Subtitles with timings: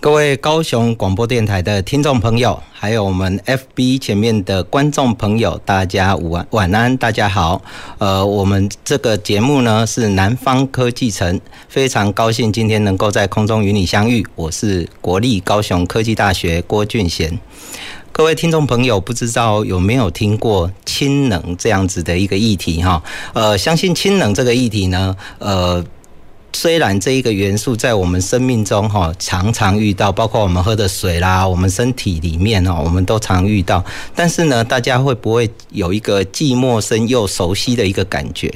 [0.00, 7.60] 各位高雄广播电台的听众朋友，还有我们 FB 前面的观众朋友，大家午安晚安，大家好。
[7.98, 14.24] 呃，我们这个节目呢是南方科技城，非常高兴今天能够在空中与你相遇。
[14.36, 17.36] 我是国立高雄科技大学郭俊贤。
[18.12, 23.02] 各位听众朋友，不知道有没有听过氢能这样子的一个议题哈？
[23.32, 25.84] 呃，相信氢能这个议题呢，呃。
[26.52, 33.84] 虽然这一个元素在我们生命中哈常常遇到，包括我们喝的水啦，我们身体里面哈，我们都常遇到。
[34.14, 38.52] 但是呢，大家会不会有一个既陌生又熟悉的一个感觉？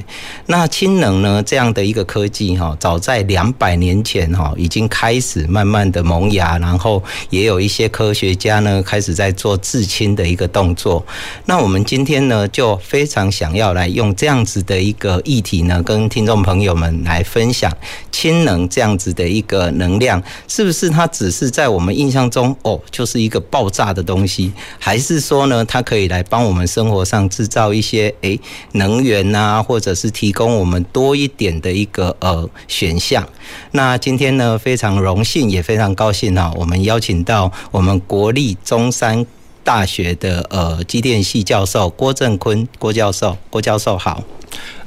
[0.47, 11.05] 那氢能呢这样的一个科技哈，早在两百年前哈已经开始慢慢的萌芽，然后也有一些科学家呢开始在做制氢的一个动作。
[11.45, 17.71] 那我们今天呢就非常想要来用这样子的一个议题呢，跟听众朋友们来分享。
[18.11, 24.51] 氢能这样子的一个能量，是不是它只是在我们印象中哦，就是一个爆炸的东西？
[24.79, 28.39] 还是说呢，它可以来帮我们生活上制造一些诶
[28.73, 33.27] 能源呐、啊，或者是提供我们多一点的一个呃选项？
[33.71, 39.25] 那今天呢，非常荣幸，也非常高兴啊，我们邀请到我们国立中山
[39.63, 44.23] 大学的呃机电系教授郭正坤郭教授，郭教授好。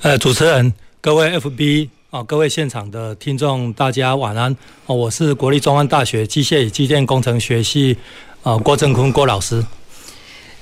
[0.02, 1.88] 呃，主持人，各位 FB。
[2.08, 4.56] 好，各位现场的听众，大家晚安。
[4.86, 7.96] 哦，我是国立中央大学机械与机电工程学系，
[8.44, 9.64] 呃，郭正坤郭老师。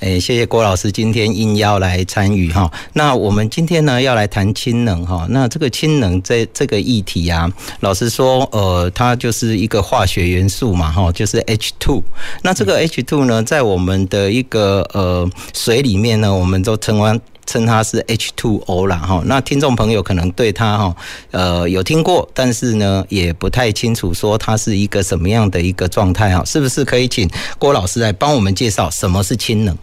[0.00, 2.72] 诶，谢谢郭老师今天应邀来参与哈。
[2.94, 5.26] 那我们今天呢要来谈氢能哈。
[5.28, 12.02] 那这个氢能这这个议题啊，老实说，呃，它就是一个化学元素嘛哈，就是 H two。
[12.42, 17.20] 那这个 H two 呢，在我们的一个呃水里面呢，我们都称为。
[17.46, 20.96] 称它是 H2O 啦哈，那听众朋友可能对它哈
[21.30, 27.28] 呃有听过，但是呢也不太清楚说它是一个什么样的一个状态哈，是不是可以请
[27.58, 29.76] 郭老师来帮我们介绍什么是氢能？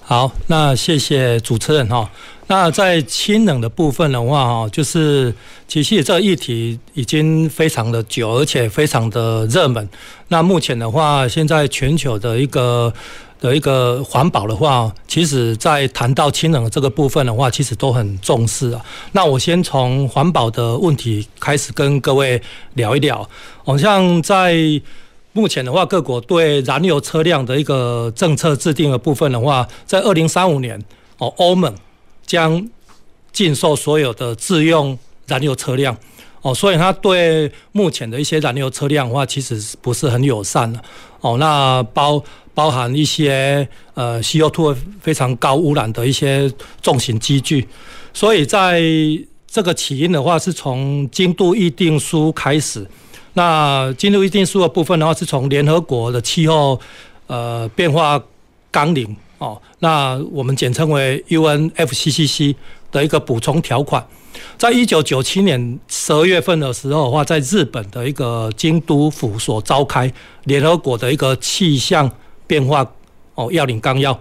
[0.00, 2.10] 好，那谢谢主持人哈。
[2.46, 5.32] 那在氢能的部分的话哈，就是
[5.68, 9.88] 其实这个议题已经非常的久，而且非常的热门。
[10.28, 12.92] 那目前的话，现在全球的一个。
[13.40, 18.84] 的一个环保的话，其实在谈到氢能这个部分的话，其实都很重视啊。
[19.12, 22.40] 那我先从环保的问题开始跟各位
[22.74, 23.26] 聊一聊。
[23.64, 24.54] 好像在
[25.32, 30.78] 目前的话，各国对燃油车辆的一个政策制定的部分的话，在二零三五年，
[31.16, 31.74] 哦，欧盟
[32.26, 32.68] 将
[33.32, 35.96] 禁售所有的自用燃油车辆。
[36.42, 40.78] 哦，所以它对目前的一些燃油车辆的话，其实不是很友善的。
[41.22, 42.22] 哦，那包。
[42.60, 47.66] 包含一些呃 CO2 非常高污染的一些重型机具，
[48.12, 48.82] 所以在
[49.46, 52.86] 这个起因的话，是从京都议定书开始。
[53.32, 56.78] 那京都议定书的部分的话，是从联合国的气候
[57.28, 58.22] 呃变化
[58.70, 62.54] 纲领哦，那我们简称为 UNFCCC
[62.92, 64.06] 的一个补充条款。
[64.58, 70.12] 在一九九七年十二月份的时候的话，在日本的一个京都府所召开
[70.44, 72.12] 联合国的一个气象。
[72.50, 72.84] 变化
[73.36, 74.18] 哦，要领纲要，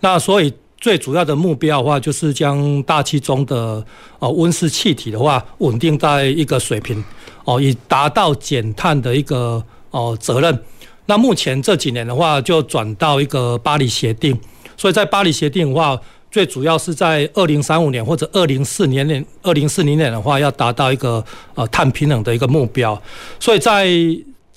[0.00, 3.84] 那所以最主要的目标的话，就是将大气中的
[4.18, 7.04] 哦温室气体的话稳定在一个水平
[7.44, 10.58] 哦，以达到减碳的一个哦责任。
[11.04, 14.34] 那目前这几年的话，就转到一个巴黎协定，
[14.74, 16.00] 所以在巴黎协定的话，
[16.30, 21.22] 最主要是在二零三五年或者二零四零年、二零四零年的话，要达到一个
[21.54, 22.98] 呃碳平衡的一个目标。
[23.38, 23.86] 所以在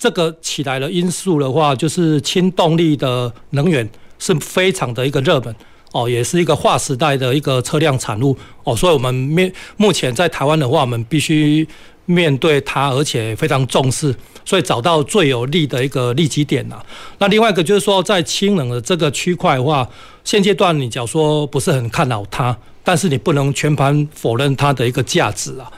[0.00, 3.86] 这个起来的因素的话，就是氢动力的能源
[4.18, 5.54] 是非常的一个热门
[5.92, 11.68] 哦，也是一个划时代的一个车辆产物哦，所以我们面目前在台湾的话，我们必须
[12.06, 16.82] 面对它，而且非常重视，所以找到最有利的一个利基点呐。
[17.18, 19.86] 那另外一个就是说，在氢能的这个区块的话，
[20.24, 25.70] 现阶段你假如说不是很看好它，但是你不能全盘否认它的一个价值啊。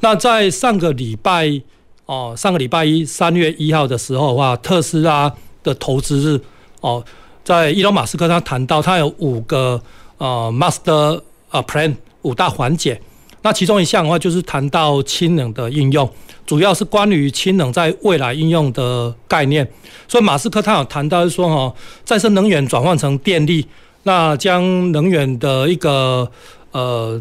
[0.00, 1.60] 那在上个礼拜。
[2.06, 5.32] 哦，上个礼拜一，三月一号的时候的话，特斯拉
[5.62, 6.40] 的投资日，
[6.80, 7.04] 哦，
[7.44, 9.80] 在伊隆马斯克他谈到，他有五个
[10.18, 11.20] 呃 master
[11.50, 13.00] 呃 plan 五大环节，
[13.42, 16.08] 那其中一项的话，就是谈到氢能的应用，
[16.46, 19.68] 主要是关于氢能在未来应用的概念。
[20.06, 21.74] 所以马斯克他有谈到说，哈，
[22.04, 23.66] 再生能源转换成电力，
[24.04, 26.30] 那将能源的一个
[26.70, 27.20] 呃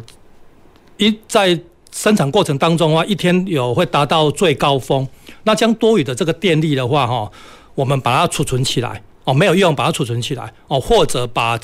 [0.98, 1.60] 一在
[1.96, 5.08] 生产过程当中的话，一天有会达到最高峰。
[5.44, 7.32] 那将多余的这个电力的话，哈，
[7.74, 11.58] 我们把它储存起来，哦，没有用，把它储存起来，哦，或者把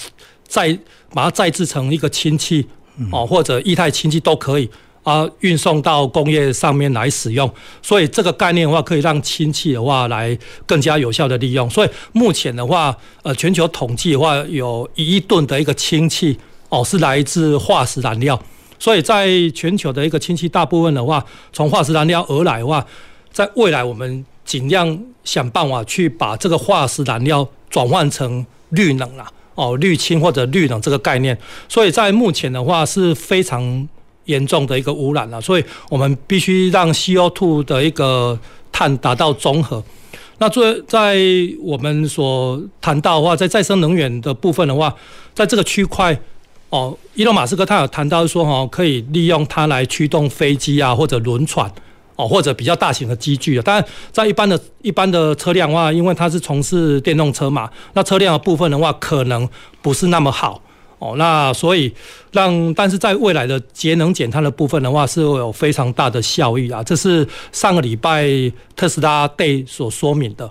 [0.47, 0.79] 再
[1.13, 2.65] 把它再制成一个氢气，
[3.11, 4.69] 哦，或者液态氢气都可以
[5.03, 7.53] 啊，运送到工业上面来使用。
[7.81, 10.35] 所以这个概念的话，可以让氢气的话来
[10.65, 11.69] 更加有效的利用。
[11.69, 16.37] 所以目前的话，呃，全球统计的话，有一亿吨的一个氢气，
[16.69, 18.41] 哦，是来自化石燃料。
[18.81, 21.23] 所以在全球的一个氢气，大部分的话，
[21.53, 22.83] 从化石燃料而来的话，
[23.31, 31.37] 在未来我们尽量想办法去把这个化石燃料转换成绿能啦，哦，绿氢或者绿能这个概念。
[31.69, 33.87] 所以在目前的话是非常
[34.25, 38.39] 严重的一个污染了，所以我们必须让 CO2 的一个
[38.71, 39.83] 碳达到中和。
[40.39, 41.19] 那在在
[41.61, 44.91] 我们所谈到的话，在再生能源的部分的话，
[45.35, 46.19] 在这个区块。
[46.71, 51.69] 哦，伊隆马斯克他有谈到说，哈，可以利用它来驱动飞机啊，或者轮船，
[52.15, 53.61] 哦，或者比较大型的机具啊。
[53.61, 59.47] 当然，在一般的、一般的车辆的话，因为它是从事电动车嘛，那车辆的部分的话，可能
[59.81, 60.61] 不是那么好。
[60.99, 61.93] 哦，那所以
[62.31, 66.81] 让，但是在未来的节能减碳的部分的话，是有非常大的效益啊。
[66.81, 68.25] 这是上个礼拜
[68.77, 70.49] 特斯拉对所说明的。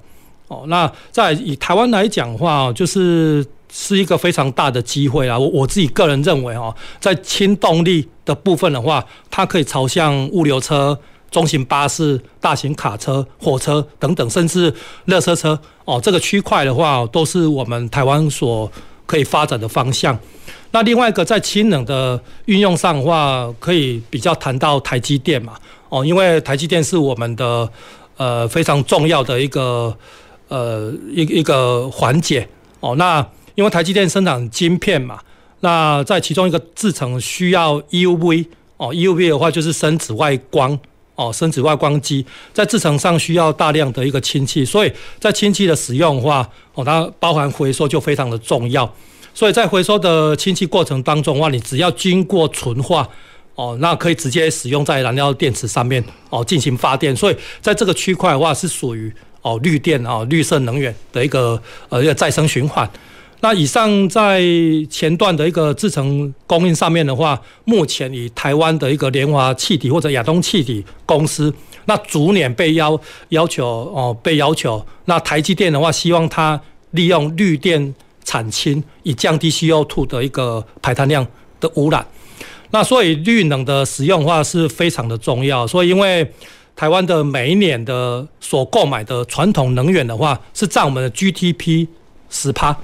[0.49, 3.43] 哦，那在以台湾来讲的话，就是。
[3.73, 5.39] 是一个非常大的机会啊！
[5.39, 10.99] 我我自己个人认为哈，在轻动力的部分的话，它可以朝向物流车、
[11.31, 14.75] 中型巴士、大型卡车、火车等等，甚至
[15.05, 18.71] 热车车哦，这个区块的话，都是我们台湾所
[19.07, 20.19] 可以发展的方向。
[20.73, 25.55] 那另外一个在氢能的运用上的话，可以比较谈到台积电嘛
[25.89, 27.71] 哦，因为台积电是我们的
[28.17, 29.97] 呃非常重要的一个
[30.49, 32.49] 呃一一个环节
[32.81, 33.25] 哦，那。
[33.55, 35.21] 因为台积电生产晶片嘛，
[35.61, 40.79] 那在其中一个制程需要 EUV 哦，EUV 的话就是深紫外光
[41.15, 42.25] 哦，深紫外光机
[42.55, 48.91] 在制程上需要大量的一个氢气，所以在氢气的使用的话哦，它包含回收就非常的重要。
[49.35, 53.07] 所以在回收的氢气过程当中的话，你只要经过纯化
[53.55, 57.15] 哦，那可以直接使用在燃料电池上面哦进行发电。
[57.15, 59.13] 所以在这个区块的话是属于
[59.43, 62.91] 哦绿电哦绿色能源的一个呃一个再生循环。
[63.43, 64.43] 那以上在
[64.91, 71.53] 前段的一个制成供应上面的话，目前以台湾的一个联华气体或者亚东气体公司，
[71.87, 73.01] 那逐年被要
[73.31, 74.85] 要求哦，被要求。
[75.07, 76.61] 那台积电的话，希望它
[76.91, 77.95] 利用绿电
[78.25, 81.27] 产氢，以降低 CO2 的一个排碳量
[81.59, 82.07] 的污染。
[82.73, 85.67] 那所以绿能的使用的话是非常的重要。
[85.67, 86.31] 所以因为
[86.77, 91.89] 台湾的每一年的所购买的传统能源的话，是占我们的 GDP
[92.29, 92.77] 十趴。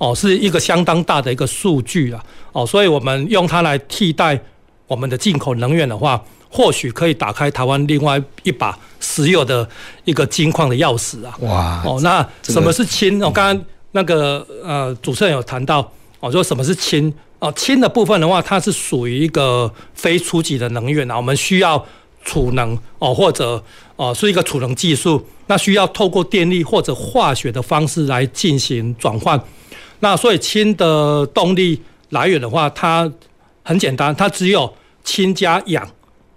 [0.00, 2.24] 哦，是一个相当大的一个数据啊！
[2.52, 4.40] 哦，所以我们用它来替代
[4.86, 9.68] 我们的进口能源的话，或许可以打开台湾另外一把石油的
[10.06, 11.36] 一个金矿的钥匙啊！
[11.40, 11.82] 哇！
[11.84, 13.20] 哦，那什么是氢？
[13.22, 15.86] 我刚刚那个呃主持人有谈到
[16.20, 17.12] 哦，说什么是氢？
[17.38, 21.84] 哦，氢的部分的话，它是属于一个非初级的能源啊，我们需要
[22.24, 23.62] 储能哦，或者
[23.96, 29.38] 哦是一个储能技术，那需要透过电力或者化学的方式来进行转换。
[30.00, 33.10] 那所以氢的动力来源的话，它
[33.62, 34.72] 很简单，它只有
[35.04, 35.88] 氢加氧，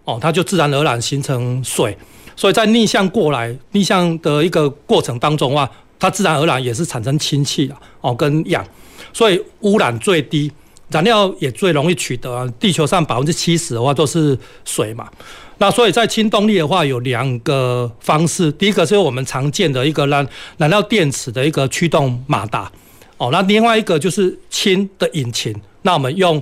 [0.04, 1.98] 哦，它就自然而然形成水。
[2.36, 8.66] 所以在逆向过来、逆向的一个过程当中的话，它自然而然也是产生氢气了，哦，跟氧，
[9.14, 10.52] 所以污染最低，
[10.90, 12.48] 燃料也最容易取得。
[12.60, 15.10] 地球上百分之七十的话都是水嘛。
[15.60, 20.28] 那所以在氢动力的话，有两个方式，第一个是我们常见的一个燃
[20.58, 22.70] 燃料电池的一个驱动马达。
[23.18, 26.42] 哦，那另外一个就是氢的引擎，那我们用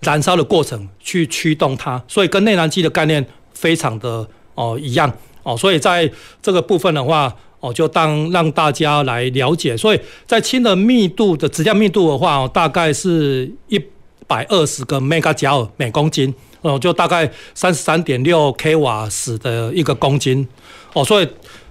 [0.00, 13.82] 燃烧的过程去驱动它，所以跟内燃机的概念非常的哦一样哦，所以在这个部分的话哦，就当让大家来了解，所以在氢的密度的质量密度的话哦，大概是一
[14.26, 20.46] 百二十个 Megajoule 每公斤哦，就大概三十三点六 k 瓦时的一个公斤
[20.92, 21.28] 哦，所以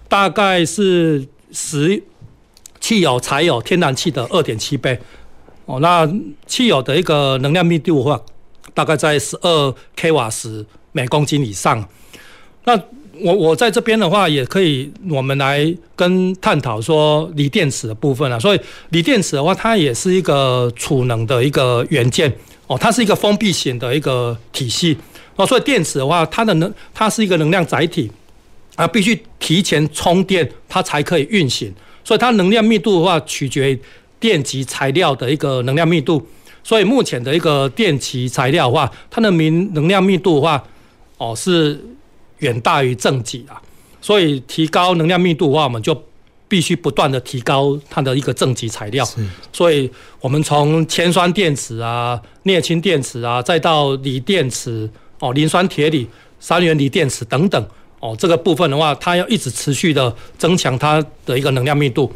[0.07, 2.03] 大概是十。
[2.83, 4.99] 汽油、柴油、天然气的二点七倍，
[5.65, 6.05] 哦，那
[6.45, 8.21] 汽油的一个能量密度的话，
[8.73, 11.87] 大概在十二 k 瓦时每公斤以上。
[12.65, 12.77] 那
[13.21, 18.37] 我我在这边的话，也可以我们来跟探讨说锂电池的部分啊。
[18.37, 18.59] 所以
[18.89, 22.29] 锂电池的话，它也是一个储能的一个元件
[22.67, 24.97] 哦，它是一个封闭型的一个体系
[25.37, 28.11] 哦，所以电池的话，它的能它是一个能量载体
[28.75, 31.73] 啊，必须提前充电，它才可以运行。
[32.03, 33.79] 所以它能量密度的话，取决于
[34.19, 36.25] 电极材料的一个能量密度。
[36.63, 40.63] 所以目前的一个电极材料的话，它的明能量密度的话，
[41.17, 41.79] 哦是
[42.39, 43.61] 远大于正极啊。
[44.01, 46.03] 所以提高能量密度的话，我们就
[46.47, 49.07] 必须不断的提高它的一个正极材料。
[49.51, 54.89] 所以我们从铅酸电池啊、镍氢电池啊，再到锂电池。
[55.19, 56.05] 哦，磷酸铁锂、
[56.37, 57.65] 三元锂电池等等，
[58.03, 62.11] 哦，这个部分的话，它要一直持续的增强它的一个能量密度。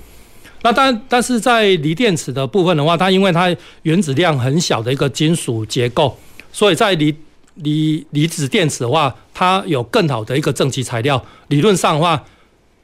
[0.64, 6.18] 那但但是在锂电池的部分的话，它因为它原子量很小的一个金属结构，
[6.52, 7.16] 所以在锂
[7.54, 11.24] 锂离子电池的话，它有更好的一个正极材料。
[11.48, 12.22] 理论上的话，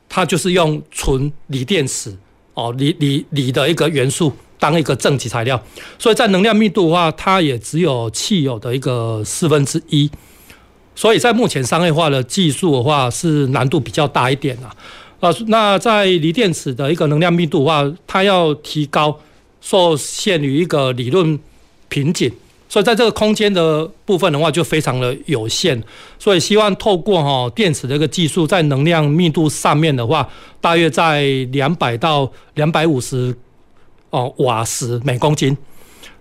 [0.08, 2.16] 它就是用纯锂电池
[2.54, 4.32] 哦，锂锂锂的一个元素。
[4.60, 5.62] 当一个正极材料，
[6.00, 10.10] 所以在能量密度的话，它也只有汽油的一个四分之一，
[10.96, 14.76] 所以在目前商业化的技术的话，是难度比较大一点啊。
[15.20, 19.20] 呃，那在锂电池的一个能量密度的话，它要提高，
[19.62, 21.40] 受限于一个理论
[21.90, 22.32] 瓶颈，
[22.68, 25.82] 所以在这个空间的部分的话，就非常的有限。
[26.20, 33.36] 所以希望透过哈电池的一个技术，在能量密度上面的话，大约在两百到两百五十。
[34.16, 35.58] 哦，瓦时每公斤，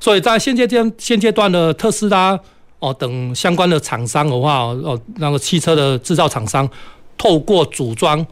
[0.01, 2.41] 所以在现阶段现阶段的特斯拉
[2.83, 6.69] 哦等相关的厂商的话哦，那个汽车的制造厂商
[7.17, 8.27] 透过组装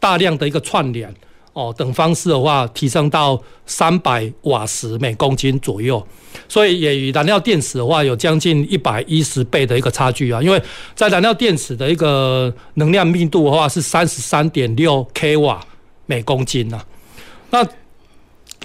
[0.00, 1.14] 大量的一个串联
[1.52, 6.04] 哦等方式的话，提升到三百瓦时每公斤左右，
[6.48, 10.60] 所以也与燃料电池的话有将近一百一十倍的一个差距啊，因为
[10.96, 15.64] 在燃料电池的一个能量密度的话是三十三点六 k 瓦
[16.06, 16.82] 每公斤呐，
[17.50, 17.64] 那。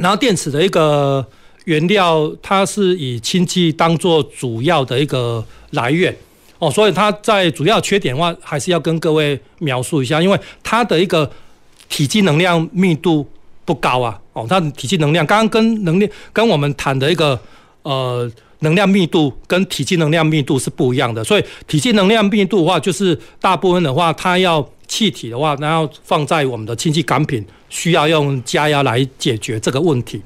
[0.01, 1.27] 然后电池的一个
[1.69, 6.15] 原料，它是以氢气当做主要的一个来源。
[6.57, 11.29] 哦，所以它在主要缺点的话，还是要跟各位描述一下，因为它的一个
[11.87, 13.23] 体积能量密度
[13.65, 17.39] 不高啊，哦，它的体积能量刚刚跟能量跟我们谈的一个
[17.83, 18.27] 呃
[18.61, 27.45] 能量密度跟体积能量密度是不一样的，所以体积能量密度的话，就是大部分的话，它要气体的话，然后放在我们的氢气杆品。
[27.71, 30.19] 需要用加压来解决这个问题，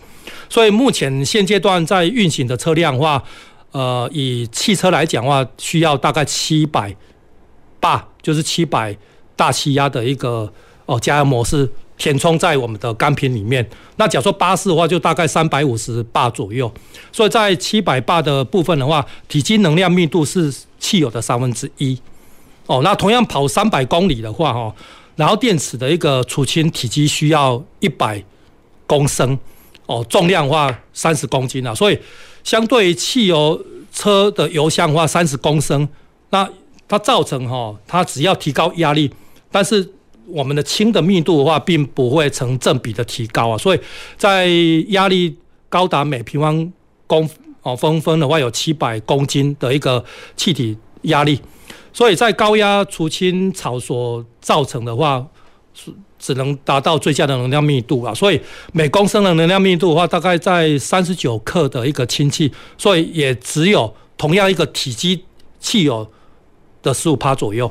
[0.50, 3.24] 所以目前现阶段在运行的车辆的话，
[3.72, 6.96] 呃，以汽车来讲的话，需要大概七百
[7.80, 8.96] 巴，就是七百
[9.36, 10.52] 大气压的一个
[10.86, 13.68] 哦加压模式填充在我们的钢瓶里面。
[13.98, 16.72] 那假如说巴士的话，就大概三百五十巴左右。
[17.12, 22.00] 所以在七百巴的部分的话，体积能量密度是汽油的三分之一。
[22.66, 24.74] 哦，那同样跑三百公里的话，哈。
[25.16, 28.24] 然后电池的一个储氢体积需要一百
[28.88, 29.38] 公升，
[29.86, 32.00] 哦，重量的话三十公斤啊，所以
[32.44, 33.62] 相对于汽油
[33.92, 35.88] 车的油箱的话三十公升，
[36.30, 36.50] 那
[36.88, 39.12] 它造成哈，它只要提高压力，
[39.52, 39.88] 但是
[40.28, 43.80] 我们的氢的密度的话，并不会成正比的提高啊，所以
[44.18, 44.48] 在
[44.90, 45.38] 压力
[45.70, 46.72] 高达每平方
[47.08, 47.30] 公
[47.62, 50.04] 哦分分的话，有七百公斤的一个
[50.38, 51.40] 气体压力。
[51.92, 55.24] 所以在高压储氢槽所造成的话，
[55.76, 58.14] 是只能达到最佳的能量密度啊。
[58.14, 58.40] 所以
[58.72, 65.26] 每公升的能量密度的话，大概在三十九克的一个氢气，所以也只有同样一个体积
[65.60, 66.10] 汽油
[66.82, 67.70] 的十五帕左右。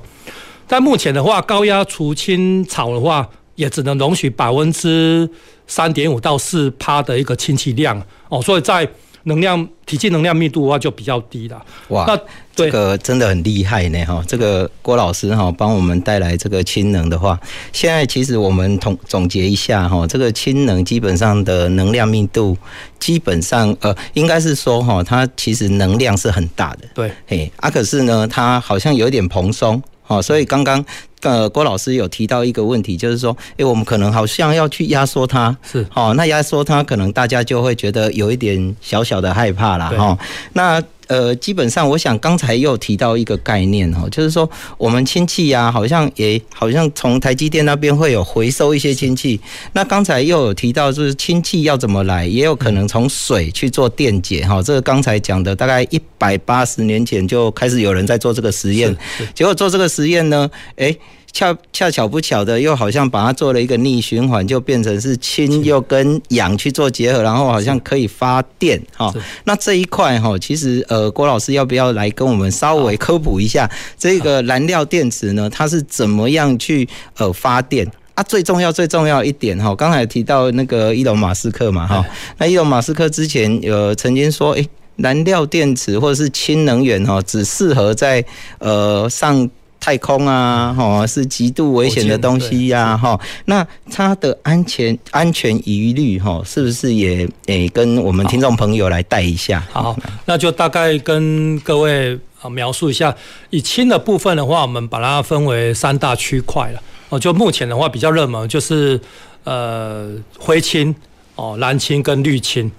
[0.68, 5.26] 但目前的话，高压储氢槽的话，也只能容许百分之
[5.66, 8.42] 三点五到四帕的一个氢气量哦。
[8.42, 8.87] 所以在
[9.25, 11.64] 能量体积能量密度的话就比较低了。
[11.88, 12.19] 哇，那
[12.55, 14.23] 这个真的很厉害呢哈！
[14.26, 17.38] 这个郭老师哈帮我们带来这个氢能的话，
[17.73, 22.57] 现在其实我们统总结一下哈，这个氢能基本上的能量密度
[22.99, 26.81] 基本上呃应该是说哈，它其实能量是很大的。
[26.95, 29.83] 对，嘿啊，可是呢，它好像有点蓬松。
[30.12, 30.85] 哦，所以刚刚
[31.23, 39.88] 呃郭老师有提到一个问题，就是说，诶，我们可能好像要去压缩它，是，哦，那压缩它，可能大家就会觉得有一点小小的害怕啦。
[39.88, 40.19] 哈，
[40.52, 40.83] 那。
[41.12, 49.38] 呃，基本上，我想刚才又提到一个概念哈，就是说我们氢气呀，好像也好像从台积电那边会有回收一些氢气。
[49.75, 54.62] 那刚才又有提到，就是氢气要怎么来，也有可能从水去做电解哈。
[54.62, 58.97] 这个刚才讲的，大概一百八十年前就开始有人在做这个实验，
[59.35, 60.99] 结果做这个实验呢，诶。
[61.33, 69.12] 恰恰巧不巧的，又好像把它做了一个逆循环，就变成是氢又跟氧去做结合，然后好像可以发电哈。
[69.45, 75.49] 那这一块哈，其实呃，郭老师要不要来跟我们稍微科普一下这个燃料电池呢？
[75.49, 76.87] 它是怎么样去
[77.17, 78.23] 呃发电啊？
[78.25, 82.05] 最重要最重要一点哈，刚才提到那个伊隆马斯克嘛哈，
[82.37, 88.23] 那伊隆马斯克之前呃曾经说，诶燃料电池或者是氢能源哈，只适合在
[88.59, 89.49] 呃上
[89.83, 93.19] 太空啊，哈，是极度危险的东西呀，哈。
[93.47, 99.61] 那它的安全安全疑虑哈，是不是也诶跟我们听众朋友来带一下？
[99.73, 103.12] 好，那就大概跟各位啊描述一下，
[103.51, 106.81] 以氢的部分的话，我们把它分为三大区块了。
[107.09, 109.01] 哦，就目前的话比较热门就是
[109.43, 110.95] 呃灰氢
[111.35, 112.71] 哦，蓝氢跟绿氢。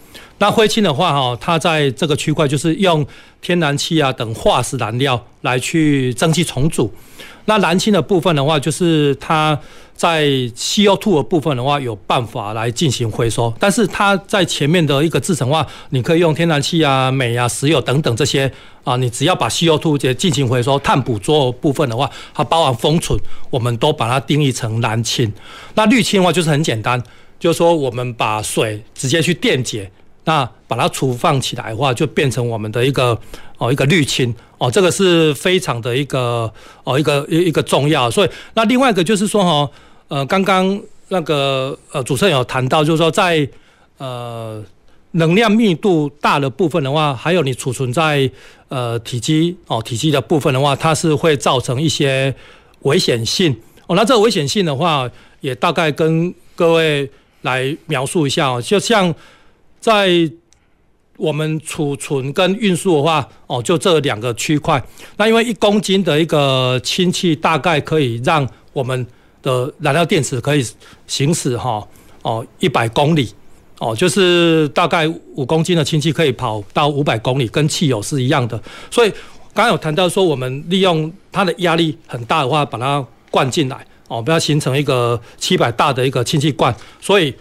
[0.43, 3.07] 那灰氢的话，哈，它在这个区块就是用
[3.41, 6.93] 天然气啊等化石燃料来去蒸汽重组。
[7.45, 9.57] 那蓝氢的部分的话，就是它
[9.95, 13.53] 在 CO2 的部分的话，有办法来进行回收。
[13.57, 18.51] 但是它在前面的一个制程的话，你可以用天然气啊、煤啊、石油等等这些
[18.83, 23.17] 啊，你只要把 CO2 这进行回收，碳捕捉部分的话，它包含封存，
[23.49, 25.31] 我们都把它定义成蓝氢。
[25.75, 27.01] 那绿氢的话，就是很简单，
[27.39, 29.89] 就是说我们把水直接去电解。
[30.25, 33.17] 那把它储放起来的话，就变成我们的一个
[33.57, 36.49] 哦一个滤芯哦，这个是非常的一个
[36.85, 38.09] 哦一个一一个重要。
[38.09, 39.69] 所以那另外一个就是说哈
[40.07, 43.45] 呃刚刚那个呃主持人有谈到，就是说在
[43.97, 44.63] 呃
[45.11, 48.31] 能量密度大的部分的话，还有你储存在
[48.69, 52.33] 呃体积哦体积的部分的话，它是会造成一些
[52.83, 53.53] 危险性
[53.87, 53.95] 哦。
[53.97, 55.09] 那这个危险性的话，
[55.41, 57.09] 也大概跟各位
[57.41, 59.13] 来描述一下哦，就像。
[59.83, 60.31] 在
[61.17, 64.81] 我们储存跟运输的话，哦，就这两个区块。
[65.17, 69.05] 那因为一公斤的一个氢气，大概可以让我们
[69.41, 70.65] 的燃料电池可以
[71.05, 71.85] 行驶哈，
[72.21, 73.29] 哦，一百公里，
[73.79, 78.57] 哦，就是大概五公斤的氢气可以跑到五百公里，跟汽油是一样的。
[78.89, 79.09] 所以
[79.53, 87.35] 刚刚有谈到说，我们利用它的压力很大的话，把它灌进来，哦，不要形成一个七百大的一个氢气罐，所以。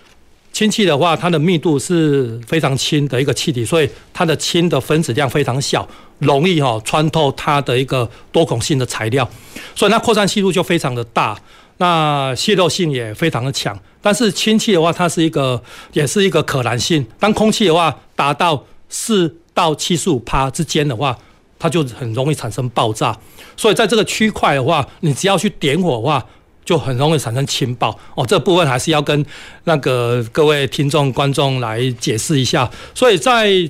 [0.52, 9.28] 氢气的话，它的密度是非常轻的一个气体，所以它的氢的分子量非常小，容易哈穿透它的一个多孔性的材料，
[9.74, 11.38] 所以它扩散系数就非常的大，
[11.78, 13.78] 那泄漏性也非常的强。
[14.02, 15.62] 但是氢气的话，它是一个
[15.94, 21.16] 也是一个可燃性，当空气的话达到四到七十五趴之间的话，
[21.58, 23.18] 它就很容易产生爆炸。
[23.56, 26.26] 所以在这个区块的话，你只要去点火的话，
[26.64, 29.26] 就很容易产生氢爆哦，这部分还是要跟
[29.64, 32.70] 那个各位听众观众来解释一下。
[32.94, 33.68] 所以在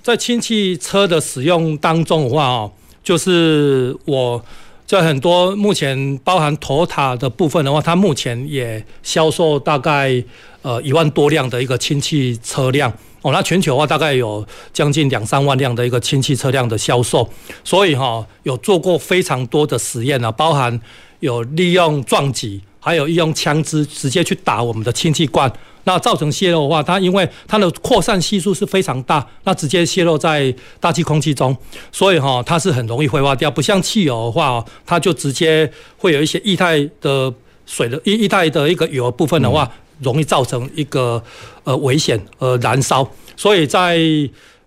[0.00, 4.42] 在氢气车的使用当中的话哦，就是我
[4.86, 10.22] 在很多目前包含 Toyota 的部分的话，它目前也销售大概
[10.62, 12.90] 呃一万多辆的一个氢气车辆
[13.22, 17.28] 哦，那全球的话大概有将近两三万辆的一个氢气车辆的销售，
[17.64, 20.80] 所以哈有做过非常多的实验啊，包含。
[21.20, 25.52] 有利用撞击，还有利用枪支直接去打我们的氢气罐，
[25.84, 31.56] 那造成泄漏的话，它因为它的扩散系数是非常大，那直接泄漏在大气空气中，
[31.90, 33.50] 所以哈，它是很容易挥发掉。
[33.50, 37.32] 不像汽油的话，它就直接会有一些液态的
[37.66, 41.22] 水的液液态的一个油的部分的话，容易造成一个
[41.64, 43.98] 呃危险呃燃烧，所以在。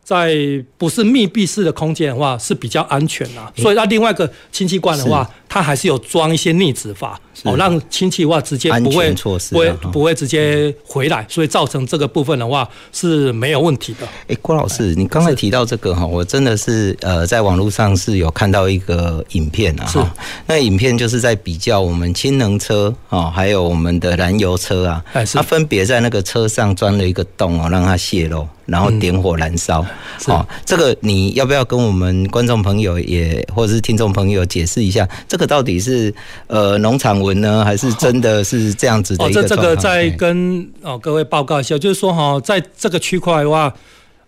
[0.03, 0.35] 在
[0.77, 14.07] 不是密闭式的空间的话是比较安全的，所以那另外一个氢气罐的话，它还是有装一些逆止阀，哦，让氢气的话直接不会不会不会直接回来，所以造成这个部分的话是没有问题的。
[14.27, 20.13] 哎，郭老师，你刚才提到这个哈，我真的是呃在网络上是有看到一个影片啊，哈，
[20.47, 28.45] 那影片就是在比较我们氢能车啊，还有我们的燃油车啊，它分别在那个车上钻了一个洞哦，让它泄漏。
[28.65, 29.85] 然后点火燃烧，
[30.27, 36.13] 哦，这个你要不要跟我们观众朋友也或者是听众朋友解释一下，这个到底是
[36.47, 39.67] 呃农场文呢，还是真的是这样子的一个状况？
[39.67, 43.73] 哦，这这个再跟哦各位报告一下，就是说哈，在这个区块的话，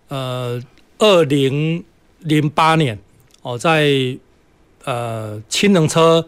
[0.08, 0.60] 呃，
[0.98, 1.82] 二零
[2.20, 2.98] 零八年
[3.42, 3.88] 哦，在
[4.84, 6.26] 呃氢能车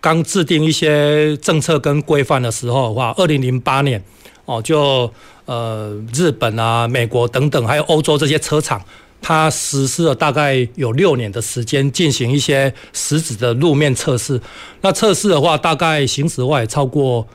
[0.00, 4.02] 刚制定一些政策跟规范的时候的话，二零零八年
[4.46, 5.12] 哦就。
[5.46, 8.82] 呃，日本啊、美国等等，还有欧洲这些车厂，
[9.20, 14.40] 它实施了大概有六年的时间，进行一些实质的路面测试。
[14.80, 17.28] 那测试的话，大概行驶外超过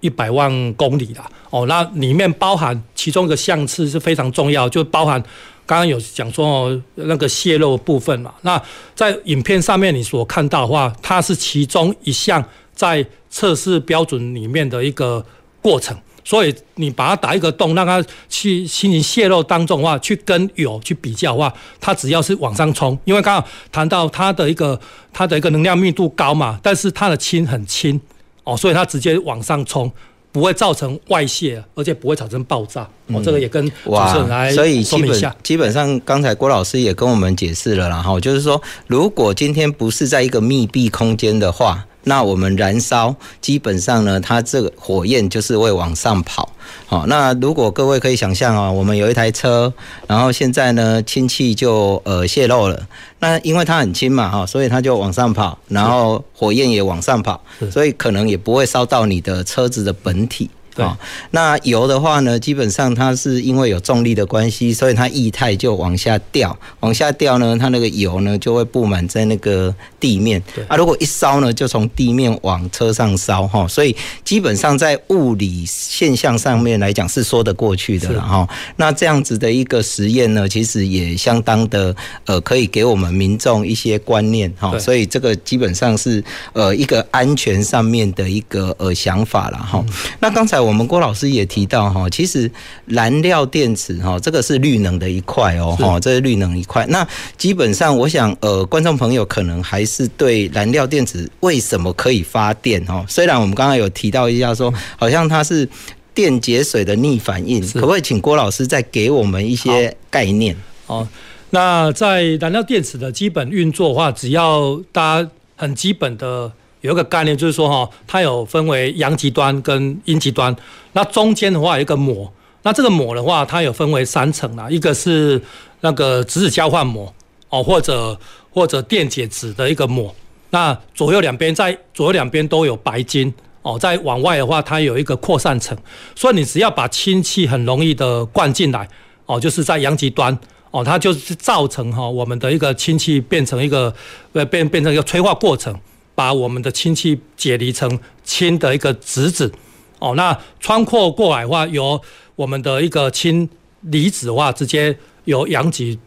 [0.00, 1.24] 一百万公里了。
[1.48, 5.18] 哦，那里面包含其中一个项次是非常重要，就包含
[5.64, 8.34] 刚刚有讲说哦，那个泄漏部分嘛。
[8.42, 8.62] 那
[8.94, 15.24] 在影片上面你所看到的话，它是其中一项在测试标准里面的一个
[15.62, 15.96] 过程。
[16.24, 24.80] 所以你把它打一个洞，让它去进行泄漏当中的话，去跟有去比较的话，它只要是往上冲，因为刚刚谈到它的一个
[25.12, 28.00] 它的一个能量密度高嘛，但是它的氢很轻
[28.44, 29.92] 哦，所以它直接往上冲，
[30.32, 32.88] 不会造成外泄，而且不会产生爆炸。
[33.08, 35.36] 我、嗯哦、这个也跟主持人来所以基本说明一下。
[35.42, 41.86] 基本上，刚才郭老师也跟我们解释了，然后就是说，如果今天不是在一个密闭空间的话。
[42.04, 46.50] 那我们燃烧，基本上呢，它这个火焰就是会往上跑。
[46.86, 49.72] 好，那如果各位可以想象啊，我们有一台车，
[50.06, 52.86] 然后现在呢，氢气就呃泄漏了。
[53.18, 60.50] 那因为它很轻嘛，哈，所以它就往上跑，然后火焰也往上跑，所以可能也不会烧到你的车子的本体。
[60.74, 60.84] 对，
[61.30, 70.42] 那油的话呢，基本上它是因为有重力的关系，所以它液态就往下掉，往下掉呢，它那个油呢就会布满在那个地面。
[70.52, 78.48] 对啊，如果一烧呢，就从地面往车上烧哈，所以基本上在物理现象上面来讲是说得过去的了哈。
[78.74, 84.76] 那这样子的一个实验呢，其实也相当的呃，可以给我们民众一些观念哈。
[84.80, 89.84] 所以这个基本上是呃一个安全上面的一个呃想法了哈。
[90.18, 90.63] 那刚才。
[90.64, 92.50] 我们郭老师也提到哈，其实
[92.86, 96.86] 燃料电池哈，这个是绿能的一块哦哈，这是绿能一块。
[96.88, 103.04] 那基本上，我想呃，观众朋友可能还是对燃料电池为什么可以发电哈？
[103.08, 105.68] 虽然我们刚刚有提到一下说，好像它是
[106.14, 110.56] 电解水的逆反应，可不可以请郭老师再给我们一些概念？
[110.86, 111.06] 哦，
[111.50, 116.52] 那在燃料电池的基本运作的话，只要大家很基本的。
[116.84, 120.54] 有一个概念，就是说哈，它有分为阳极端跟阴极端，
[120.92, 125.40] 那中间的话有一个膜，那这个膜的话，它有分为三层啦，一个是
[125.80, 127.10] 那个质子交换膜
[127.48, 128.18] 哦，或者
[128.52, 130.14] 或者电解质的一个膜，
[130.50, 135.74] 那左右两边在左右两边都有白金哦，在往外的话，它有一个扩散层，
[136.14, 138.86] 所以你只要把氢气很容易的灌进来
[139.24, 140.38] 哦，就是在阳极端
[140.70, 143.94] 哦，它就是造成哈我们的一个氢气变成一个
[144.34, 145.74] 呃变变成一个催化过程。
[146.14, 149.52] 把我们的氢气解离成氢的一个质子，
[149.98, 152.00] 哦，那穿过过来的话，由
[152.36, 153.48] 我们的一个氢
[153.80, 155.98] 离子的话，直接由阳极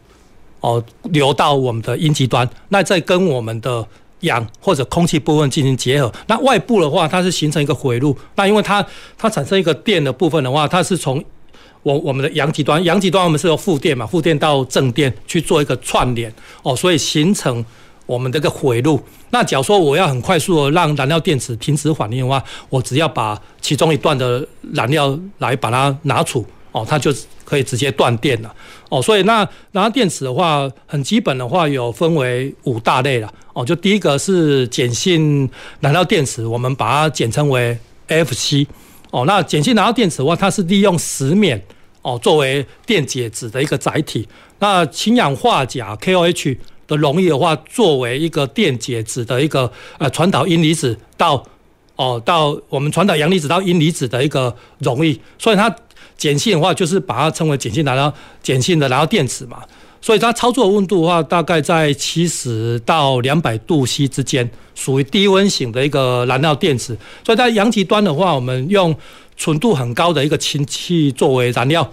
[0.60, 3.86] 哦流到我们的阴极端，那再跟我们的
[4.20, 6.10] 氧或者空气部分进行结合。
[6.26, 8.16] 那外部的话，它是形成一个回路。
[8.36, 8.84] 那因为它
[9.18, 11.22] 它产生一个电的部分的话，它是从
[11.82, 17.64] 我我们的阳极端，阳极端我们是由负电嘛，负电到正电去做一个串联，哦，所以形成。
[18.08, 26.42] 我们这个回路，那假如说我要很快速的让燃料电池停止反应的话，我只要把其中一段的燃料来把它拿出，
[26.72, 27.12] 哦，它就
[27.44, 28.50] 可以直接断电了，
[28.88, 29.40] 哦，所以那
[29.72, 35.46] 燃料电池的话，很基本的话有分为五大类了，哦，就第一个是碱性
[35.80, 37.76] 燃料电池，我们把它简称为
[38.08, 38.66] FC，
[39.10, 41.62] 哦，那碱性燃料电池的话，它是利用石棉，
[42.00, 44.26] 哦，作为电解质的一个载体，
[44.60, 46.56] 那氢氧化钾 KOH。
[46.88, 51.44] 的溶液的话，作为一个电解质的一个呃传导阴离子到
[51.94, 55.72] 哦到我们传导阳离子到阴离子的一个溶液，所以它
[56.18, 59.62] 碱性的话就是把它称为碱性燃料碱性的燃料电池嘛，
[60.00, 66.96] 所以它操作温度的话大概在七十到两百度 C 之间，属于低温型的一个燃料电池。
[67.24, 68.96] 所以在阳极端的话，我们用
[69.36, 71.88] 纯度很高的一个氢气作为燃料。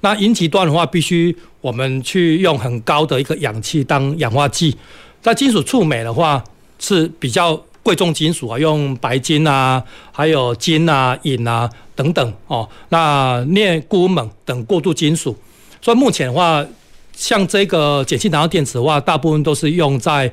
[0.00, 4.76] 那阴极端的话，必须我们去用很高的一个氧气当氧化剂。
[5.20, 6.42] 在金属触媒的话，
[6.78, 9.82] 是比较贵重金属啊，用白金啊，
[10.12, 12.68] 还有金啊、银啊等等哦。
[12.90, 15.36] 那镍、钴、锰等过渡金属。
[15.82, 16.64] 所以目前的话，
[17.12, 20.30] 像这个碱性燃料电池的话，大部分都是用在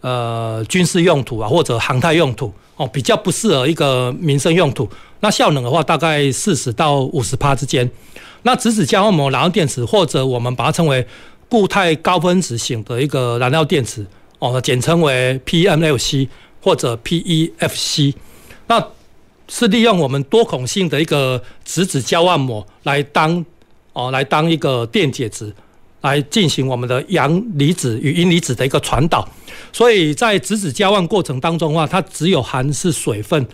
[0.00, 4.88] 呃军事用途啊，或者航太用途哦，比较不适合一个民生用途。
[5.20, 7.88] 那效能的话，大概四十到五十帕之间。
[8.44, 11.06] 那质子交换膜燃料电池，或者我们把它称为
[11.48, 14.04] 固态高分子型的一个燃料电池，
[14.40, 16.28] 哦，简称为 PMLC
[16.60, 18.14] 或者 PEFC，
[18.66, 18.84] 那
[19.48, 23.44] 是利用我们多孔性的一个质子交换膜来当
[23.92, 25.54] 哦，来当一个电解质，
[26.00, 29.28] 来进行我们的阳离子与阴离子的一个传导。
[29.72, 33.46] 所以在质子交换过程当中的话，它只有含是水分，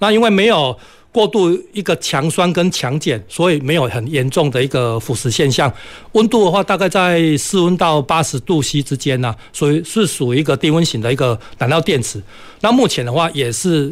[0.00, 0.78] 那因为没有。
[1.16, 5.72] 过度一个强酸跟强碱，所以没有很严重的一个腐蚀现象。
[6.12, 12.22] 温度的话，大概在室温到八十度 C 之间呢，所以是属于一个低温型的一个燃料电池。
[12.60, 13.90] 那目前的话，也是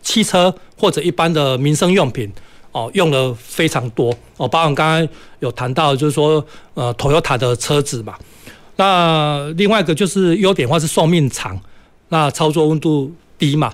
[0.00, 2.30] 汽车或者一般的民生用品
[2.70, 4.46] 哦，用的非常多哦。
[4.46, 5.08] 包括刚刚
[5.40, 8.14] 有谈到，就是说呃，Toyota 的车子嘛。
[8.76, 11.60] 那另外一个就是优点的话是寿命长，
[12.10, 13.72] 那操作温度低嘛。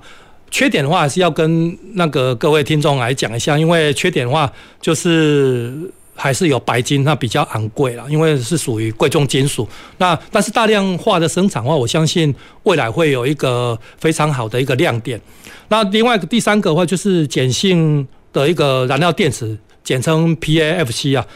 [0.50, 5.74] 缺点的话，还是要跟那个各位听众来讲一下，因为缺点的话，就是
[6.14, 9.68] 还是有白金，那比较昂贵了，因为是属于贵重金属。
[9.98, 15.20] 那但是大量化的生产的话，我相信未来会有一个非常好的一个亮点。
[15.68, 21.26] 那另外第三个的话，就是碱性的一个燃料电池，简称 PAFC 啊，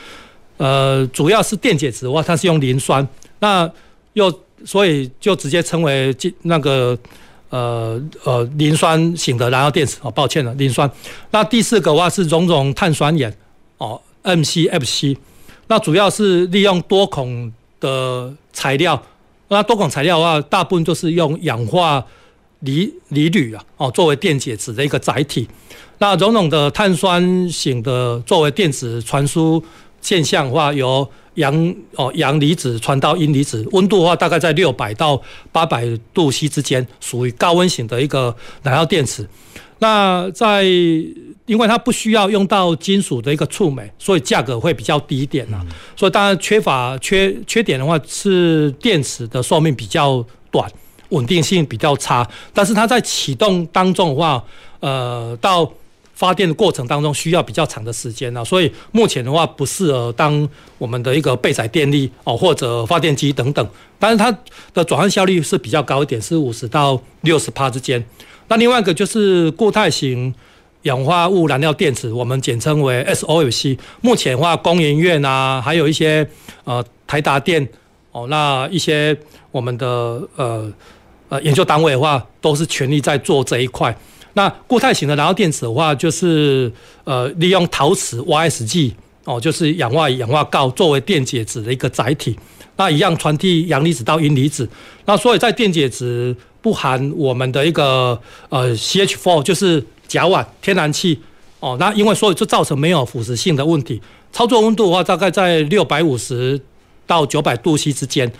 [0.56, 3.06] 呃，主要是电解质的话，它是用磷酸，
[3.40, 3.70] 那
[4.14, 4.32] 又
[4.64, 6.96] 所以就直接称为那个
[7.50, 10.90] 呃呃磷酸型的燃料电池哦，抱歉了，磷酸。
[11.30, 13.36] 那第四个的话是熔融碳酸盐
[13.78, 15.16] 哦，MCFC，
[15.66, 19.00] 那主要是利用多孔的材料，
[19.48, 22.04] 那多孔材料的话，大部分就是用氧化
[22.60, 25.48] 锂锂铝啊哦作为电解质的一个载体。
[25.98, 29.62] 那熔融的碳酸型的作为电子传输
[30.00, 31.06] 现象的话，由
[31.40, 39.26] 阳哦阳离子传到阴离子，温度的话大概在六百到八百度 C 之间，属于高温型的一个燃料电池。
[39.80, 40.62] 那在
[41.46, 45.64] 因为它不需要用到金属的一个触媒，所以价格会比较低一点呐。
[45.96, 50.70] 所以当然缺乏缺缺点的话是电池的寿命比较短，
[51.08, 52.28] 稳定性比较差。
[52.52, 54.44] 但是它在启动当中的话，
[54.80, 55.68] 呃到
[56.20, 63.66] 发电的过程当中需要比较长的时间啊，所以目前的话不适合当我们的一个备载电力哦，或者发电机等等。
[63.98, 64.30] 但是它
[64.74, 68.04] 的转换效率是比较高一点，是五十到六十帕之间。
[68.48, 70.34] 那另外一个就是固态型
[70.82, 73.78] 氧化物燃料电池，我们简称为 SOFC。
[74.02, 76.28] 目前的话，工研院啊，还有一些
[76.64, 77.66] 呃台达电
[78.12, 79.16] 哦，那一些
[79.50, 79.86] 我们的
[80.36, 80.70] 呃
[81.30, 83.96] 呃研究单位的话，都是全力在做这一块。
[84.34, 86.72] 那固态型的燃料电池的话，就是
[87.04, 88.92] 呃利用陶瓷 YSG
[89.24, 92.38] 哦，就是氧化氧化锆作为电解质的一个载体，
[92.76, 94.68] 那一样传递阳离子到阴离子。
[95.04, 101.20] 那所以在电解质不含我们的一个呃 CH4，就是甲烷天然气
[101.58, 101.76] 哦。
[101.80, 104.00] 那因为所以就造成没有腐蚀性的问题。
[104.32, 106.60] 操作温度的话，大概在六百五十
[107.06, 108.30] 到九百度 C 之间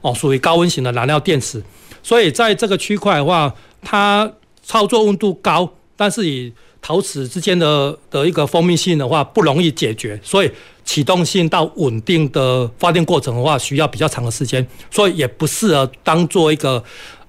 [0.00, 1.60] 哦，属于高温型的燃料电池。
[2.02, 4.30] 所以在这个区块的话，它
[4.70, 10.50] 操作温度高，但是以陶瓷之间的的一个封闭性的话不容易解决，所以
[10.84, 16.80] 启动性到稳定的发电过程的话需要比较长的时间，所以也不适合当做一个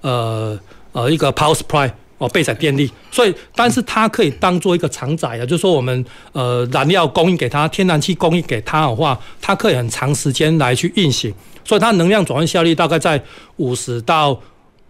[0.02, 0.56] 呃
[0.92, 2.88] 呃一个 power supply 哦备载电力。
[3.10, 13.20] 所以，但是它可以当做一个长载啊，就是说我们呃燃料供应给它，天然气供应给它的话，它可以很长时间来去运行，所以它能量转换效率大概在
[13.56, 14.40] 五十到。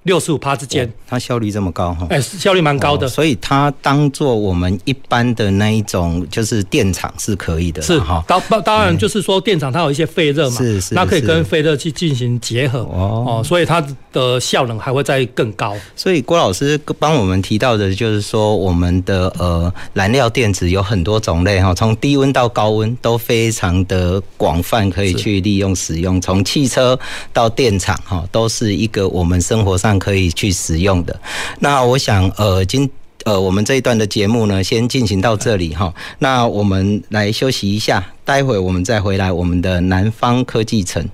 [0.05, 2.07] 六十五趴之间，它效率这么高哈？
[2.11, 8.25] 哎，效率蛮高的，所以它当做我们一般的那一种就是电厂是可以的，是哈。
[8.27, 13.81] 当当然就是说电厂它有一些废热嘛，是是，那可以跟废热去进行结合哦，所以它
[14.12, 15.77] 的效能还会再更高。
[15.95, 26.21] 所以郭老师帮我们提到的就是说，我们的呃燃料电池有很多种类哈，从低温到高温都非常的广泛，可以去利用使用。
[26.21, 26.99] 从汽车
[27.33, 29.91] 到电厂哈，都是一个我们生活上。
[29.98, 31.20] 可以去使用的。
[31.61, 32.90] 那我想，呃，今
[33.24, 35.94] 呃，我们这一段的节目呢，先进行到这里哈。
[36.18, 41.09] 那我们来休息一下，待会我们再回来我们的南方科技城。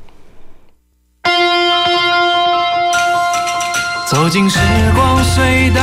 [4.10, 4.58] 走进时
[4.94, 5.82] 光隧道，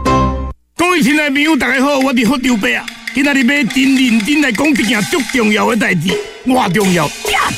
[0.81, 2.83] 各位亲爱的朋友，大家好，我是福州伯啊！
[3.13, 6.09] 今仔日要真认真来讲一件足重要的代志，
[6.47, 7.07] 我重要，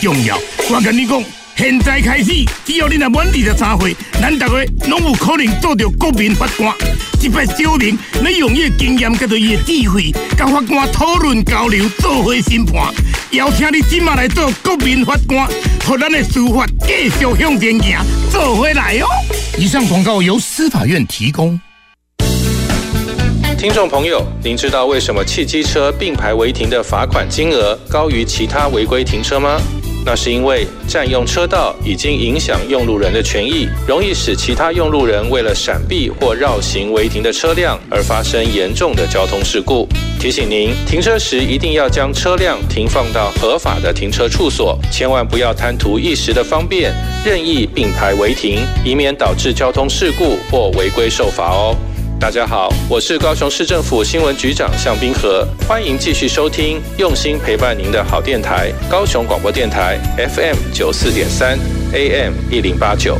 [0.02, 0.38] 正重要！
[0.70, 1.24] 我跟你讲，
[1.56, 2.34] 现在开始，
[2.66, 4.54] 只要你若满二十三岁，咱大家
[4.90, 6.76] 拢有可能做到国民法官。
[7.22, 12.94] 一摆小明，你用伊的经验甲着伊的智慧，甲法官讨论交流，做伙审判。
[13.32, 15.48] 邀请你今麦来做国民法官，
[15.88, 19.08] 让咱的司法继续向前行，做伙来哦！
[19.58, 21.58] 以上广告由司法院提供。
[23.64, 29.58] 听众朋友，您知道为什么汽机车并排违停的罚款金额高于其他违规停车吗？
[30.06, 39.88] 那是因为占用车道已经影响用路人的权益，容易使其他用路人为了闪避或绕行违停的车辆而发生严重的交通事故。
[40.20, 46.94] 提醒您，停车时一定要将车辆停放到合法的停车处所，千万不要贪图一时的方便，
[47.26, 51.74] 任意并排违停，以免导致交通事故或违规受罚哦。
[52.24, 61.60] 大家好，我是高雄市政府新闻局长向冰河，欢迎继续收听用心陪伴您的好电台——高雄广播电台 FM 九四点三
[61.92, 63.20] AM 一零八九。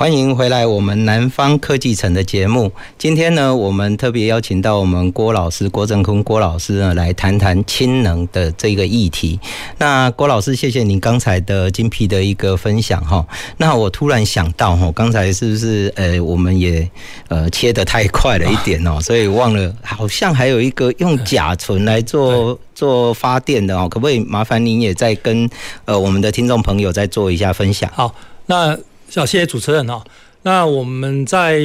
[0.00, 2.72] 欢迎回来，我们南方科技城的节目。
[2.96, 9.38] 今天呢，我们特别邀请到我们郭老师郭正坤郭老师呢，来谈谈氢能的这个议题。
[9.76, 13.26] 那郭老师，谢谢您刚才的精辟的一个分享哈。
[13.58, 16.90] 那我突然想到哈，刚才是不是呃，我们也
[17.28, 25.46] 呃切得太快了一点哦， 所以忘了，好像还有一个用甲醇来做做发电的哦，可不可以麻烦您也再跟
[25.84, 27.90] 呃我们的听众朋友再做一下分享？
[27.94, 28.14] 好，
[28.46, 28.78] 那。
[29.16, 30.04] 好，谢谢主持人哈。
[30.42, 31.60] 那我们在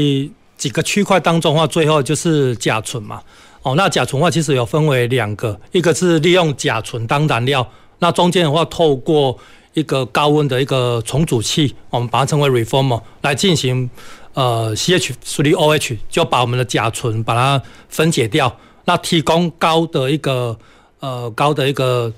[0.57, 3.21] 几个区块当中的话，最后就是甲醇嘛。
[3.61, 7.67] 哦，那甲醇的话其实有分为两个，一个是利用甲醇当燃料，
[7.99, 9.37] 那中间的话透过
[9.73, 13.87] 一个高温的一个重组器，我们把它称为 reformer 来进行
[14.33, 20.57] 呃 CH3OH，就把我们的甲醇把它分解掉，那提供高的一个
[20.99, 22.11] 呃高的一个。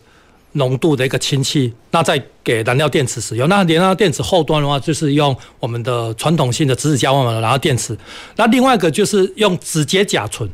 [0.54, 3.48] 浓度的一个氢气，那再给燃料电池使用。
[3.48, 7.96] 那燃料电池后端的话，就是用我们的传统性的质子交换的燃料电池。
[8.38, 10.50] 那另外一个就是用直接甲醇。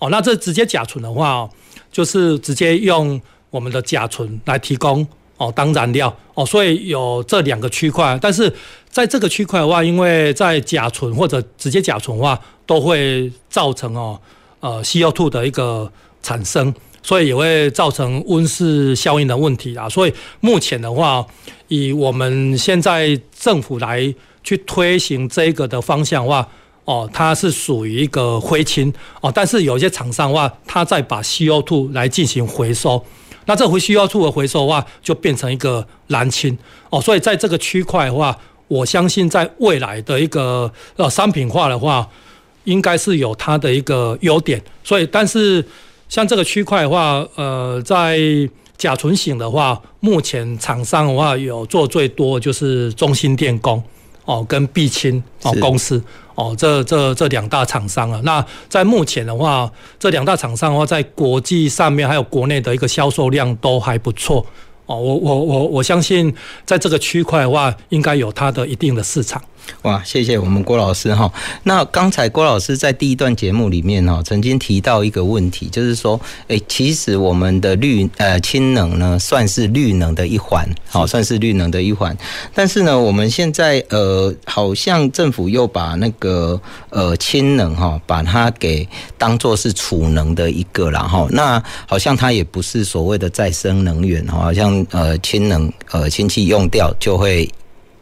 [0.00, 1.48] 哦，那这直接甲醇的话，
[1.92, 8.18] 就是直接用我们的甲醇来提供哦当燃料哦，所以有这两个区块。
[8.20, 8.52] 但是
[8.90, 14.20] 在这个区块的话，因为在甲醇或者直接甲醇的话，都会造成哦
[14.60, 15.90] 呃 CO2 的一个
[16.22, 16.74] 产生。
[17.04, 19.86] 所以也会造成温室效应的问题啊。
[19.86, 21.24] 所以目前的话，
[21.68, 24.12] 以我们现在政府来
[24.42, 26.48] 去推行这个的方向的话，
[26.86, 28.90] 哦，它是属于一个灰氢
[29.20, 29.30] 哦。
[29.32, 33.04] 但是有些厂商的话，它在把 CO2 来进行回收，
[33.44, 36.56] 那这回 CO2 的回收的话，就变成一个蓝氢
[36.88, 36.98] 哦。
[36.98, 38.34] 所以在这个区块的话，
[38.66, 42.08] 我相信在未来的一个呃商品化的话，
[42.64, 44.62] 应该是有它的一个优点。
[44.82, 45.62] 所以，但是。
[46.14, 48.16] 像这个区块的话，呃，在
[48.76, 53.82] 甲醇型的话，目前厂商的话有做最多就是中兴电工
[54.24, 56.00] 哦，跟碧清哦公司。
[56.36, 58.20] 哦，这这这两大厂商啊。
[58.22, 64.46] 那在目前的话，这两大厂商的话，在国际上面还有国内的一个销售量都还不错
[64.86, 64.96] 哦。
[64.96, 69.42] 我我我我相信，在这个区块的话，应该有它的一定的市场。
[69.80, 71.32] 哇，谢谢我们郭老师哈。
[71.62, 82.14] 那刚才郭老师在第一段节目里面哈，曾经提到一个问题，就是说，诶，其实我们的绿呃氢能呢，算是绿能的一环，好，算是绿能的一环。
[82.52, 91.26] 但是呢，我们现在呃，好像政府又把那个呃氢能哈，把它给当做是储能的一个了哈。
[91.30, 97.50] 那好像它也不是所谓的再生能源哈，好像呃氢能呃氢气用掉就会。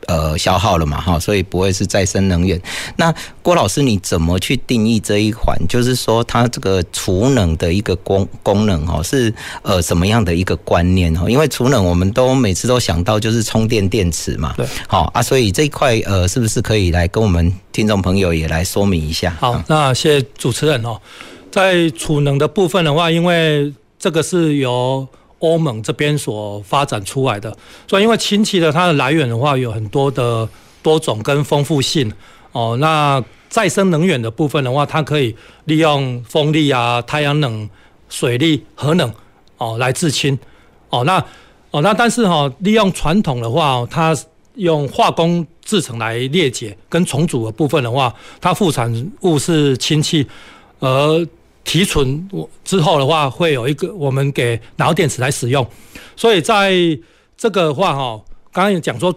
[0.08, 2.60] 呃，消耗了嘛，哈，所以不会是再生能源。
[2.96, 5.56] 那郭老师，你怎么去定义这一环？
[5.68, 9.32] 就是说，它这个储能的一个功功能，哈，是
[9.62, 11.14] 呃什么样的一个观念？
[11.14, 19.36] 哈，因为储能，我们都每次都想到就是充电电池嘛，对，好啊，所以这一块呃，是不是可以来跟我们听众朋友也来说明一下？
[19.38, 21.00] 好，那谢谢主持人哦，
[21.52, 25.06] 在储能的部分的话，因为这个是由
[25.42, 27.54] 欧盟这边所发展出来的，
[27.88, 30.48] 所以因为氢气的它的来源的话有很多的
[30.82, 32.10] 多种跟丰富性
[32.52, 32.76] 哦。
[32.80, 37.68] 那再生能源的部分的话，它可以利用风力啊、太阳能、
[38.08, 39.12] 水力、核能
[39.58, 40.38] 哦来制氢
[40.90, 41.02] 哦。
[41.04, 41.22] 那
[41.72, 44.16] 哦那但是哈，利用传统的话，它
[44.54, 50.26] 用化工制成来裂解跟重组的部分的话，它副产物是氢气，
[50.78, 51.26] 而
[51.64, 52.28] 提纯
[52.64, 55.66] 之后的话，会有一个我们给燃料电池来使用，
[56.16, 56.72] 所以在
[57.36, 58.20] 这个话哈，
[58.52, 59.12] 刚刚有讲说，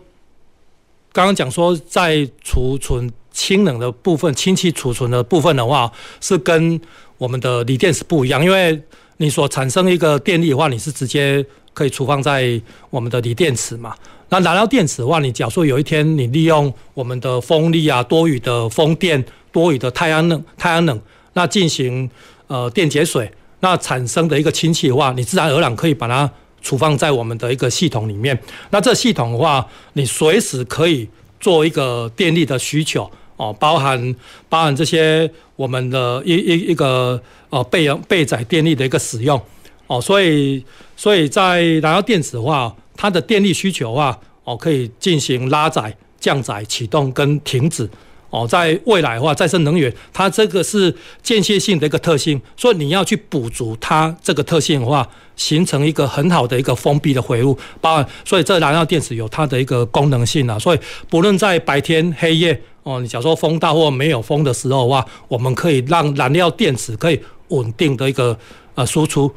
[1.12, 5.92] 刚刚讲说在储存氢能的部分，氢气储存的部分的话，
[6.22, 6.80] 是跟
[7.18, 8.82] 我们的锂电池不一样，因为
[9.18, 13.96] 你所产生一个电力的话，你是直接可以储放在我们的锂电池嘛。
[14.30, 21.02] 那燃料电池的话，你假如说有一天你利用我们的风力啊、多余的风电、多余的太阳能、太阳能，
[21.34, 22.10] 那进行。
[22.48, 23.32] 呃，电解水
[23.62, 26.30] 那产生的一个氢气的话，你自然而然可以把它
[26.62, 28.38] 储放在我们的一个系统里面。
[28.70, 31.08] 那这系统的话，你随时可以
[31.40, 34.16] 做一个电力的需求哦，包含
[34.50, 39.42] 包含这些我们的一一一个呃备备载电力的一个使用
[39.88, 40.64] 哦，所以
[40.96, 47.90] 所以在燃料电池的话，它的电力需求的话哦，可以进行拉载、降载、启动跟停止。
[48.30, 55.08] 哦，在未来的话，再生能源它这个是间歇性的一个特性，所以你要去补足它这个特性的话，
[55.38, 68.38] 形成一个很好的一个封闭的回路，包所以这燃料电池有它的一个功能性啊，所以不论在白天黑夜哦，你假如说风大或没有风的时候的话，我们可以让燃料电池可以稳定的一个
[68.74, 69.34] 呃输出，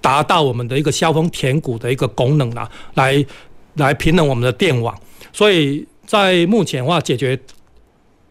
[0.00, 3.22] 达到我们的一个消峰填谷的一个功能啊，来
[3.74, 4.98] 来平衡我们的电网，
[5.34, 7.38] 所以在目前的话解决。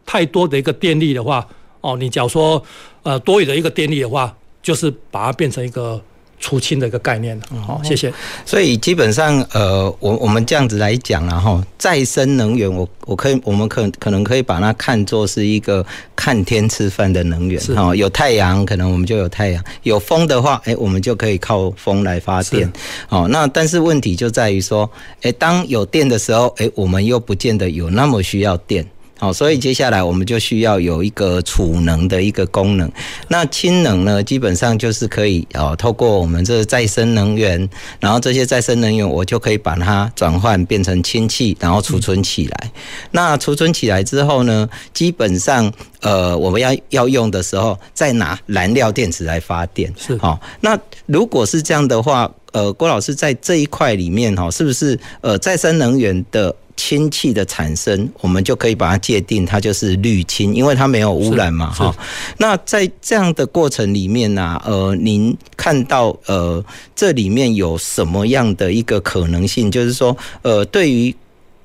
[0.07, 1.45] 太多的一个电力的话，
[1.81, 2.63] 哦，你假如说
[3.03, 6.01] 呃多余的一个电力的话，就是把它变成一个
[6.39, 7.45] 出氢的一个概念了。
[7.65, 8.13] 好，谢谢。
[8.45, 15.85] 所以基本上呃，我我们这样子来讲然后再生能源，我我可以我们可可能可以把它看作是一个
[16.15, 17.59] 看天吃饭的能源。
[17.75, 22.71] 哈，有太阳，可能我们就有太阳；有风的话，哎，我们就可以靠风来发电。
[23.09, 24.89] 哦，那但是问题就在于说，
[25.23, 28.85] 哎，当有电的时候，哎，我们又不见得有那么需要电。
[29.19, 32.91] 好，所以接下来我们就需要有一个储能的一个功能。
[33.27, 37.67] 那氢能呢，基本上就是可以哦，透过我们这个再生能源，
[37.99, 42.71] 然后这些再生能源我就可以把它转换变成氢气，然后储存起来。
[43.09, 49.91] 那储存起来之后呢，基本上呃，我们要要用的时候再拿燃料电池来发电。
[49.97, 56.55] 是，好，那如果是这样的话，呃，郭老师在这一块里面哈，是不是呃再生能源的？
[56.77, 61.93] 氢气的产生，我们就可以把它界定，它就是绿氢，因为它没有污染嘛，哈。
[62.37, 66.63] 那在这样的过程里面呢、啊，呃，您看到呃
[66.95, 69.69] 这里面有什么样的一个可能性？
[69.69, 71.13] 就是说，呃，对于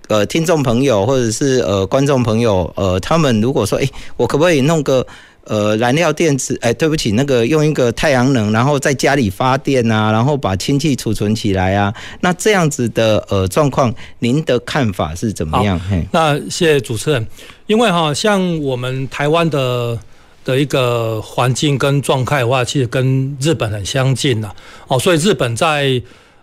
[0.09, 5.07] 呃听众朋友或者是呃观众朋友，呃，他们如果说，哎、欸，我可不可以弄个？
[5.45, 15.81] 呃，燃料电池，哎，对不起，那个用一个太阳能，然后在家里发电啊，然后把氢气储存起来啊，那这样子的呃状况，您的看法是怎么样？
[15.91, 17.27] 嘿，那谢谢主持人，
[17.67, 19.99] 因为哈，像我们台湾的
[20.45, 24.51] 的一个环境跟状态的话，其实跟日本很相近呐，
[24.87, 26.01] 哦，所以日本在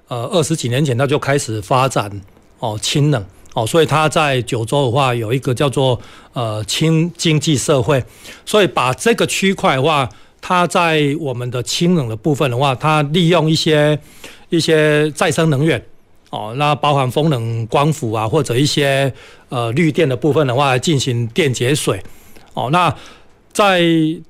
[0.09, 2.11] 呃二十几年前，它就开始发展
[2.59, 3.23] 哦氢能。
[3.53, 5.99] 哦，所以它在九州的话有一个叫做
[6.33, 8.03] 呃轻经济社会，
[8.45, 10.07] 所以把这个区块的话，
[10.39, 13.99] 它在我们的氢能的部分的话，它利用一些
[14.49, 15.83] 一些再生能源
[16.29, 19.11] 哦，那包含风能、光伏啊，或者一些
[19.49, 22.01] 呃绿电的部分的话，进行电解水
[22.53, 22.93] 哦，那。
[23.51, 23.81] 在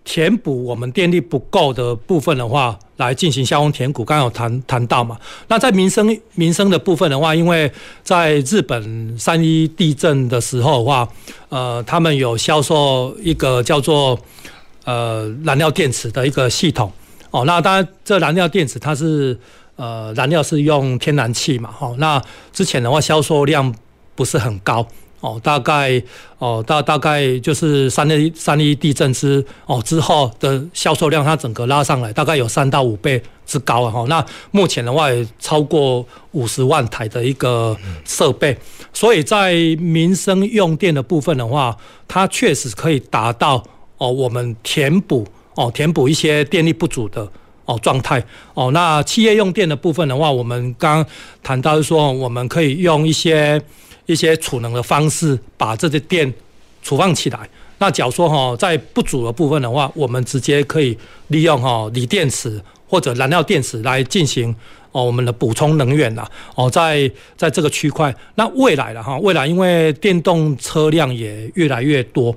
[0.03, 5.17] 填补我们电力不够的部分的话，来进行消峰填谷，刚刚有谈谈到嘛。
[5.47, 7.72] 那在民生民生的部分的话，因为
[8.03, 11.07] 在日本三一地震的时候的话，
[11.49, 14.20] 呃，他们有销售一个叫做
[14.86, 16.91] 呃燃料电池的一个系统
[17.30, 17.45] 哦。
[17.45, 19.38] 那当然，这燃料电池它是
[19.76, 23.76] 呃燃料是用天然气嘛，哦，那之前的话销售量
[24.15, 24.88] 不是很高。
[25.22, 26.01] 哦，大概
[26.38, 33.91] 哦，大大概就是三一三一地震之哦之后的销售量，它整个拉上来，大概有三到五倍之高啊！
[33.91, 38.57] 哈，那目前的话也超过五十万台的一个设备，
[38.93, 41.76] 所以在民生用电的部分的话，
[42.07, 43.61] 它确实可以达到
[43.97, 47.30] 哦，我们填补哦，填补一些电力不足的
[47.65, 48.72] 哦状态哦。
[48.72, 51.05] 那企业用电的部分的话，我们刚
[51.43, 53.61] 谈到说，我们可以用一些。
[54.10, 56.34] 一些储能的方式，把这些电
[56.82, 57.47] 储放起来。
[57.78, 60.97] 那假如说哈，在不足的部分的话，我们直接可以
[61.28, 64.53] 利用哈锂电池或者燃料电池来进行
[64.91, 66.28] 哦我们的补充能源呐。
[66.55, 72.36] 哦，在在这个区块，那未来的哈，未来因为电动车辆也越来越多，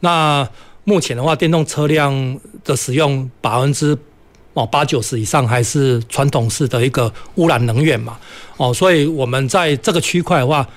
[0.00, 0.46] 那
[0.84, 3.96] 目前的话，电动车辆的使用百分之
[4.52, 8.18] 哦八九十以上还是传统式的一个污染能源嘛。
[8.58, 10.68] 哦，所以我们在这个区块的话。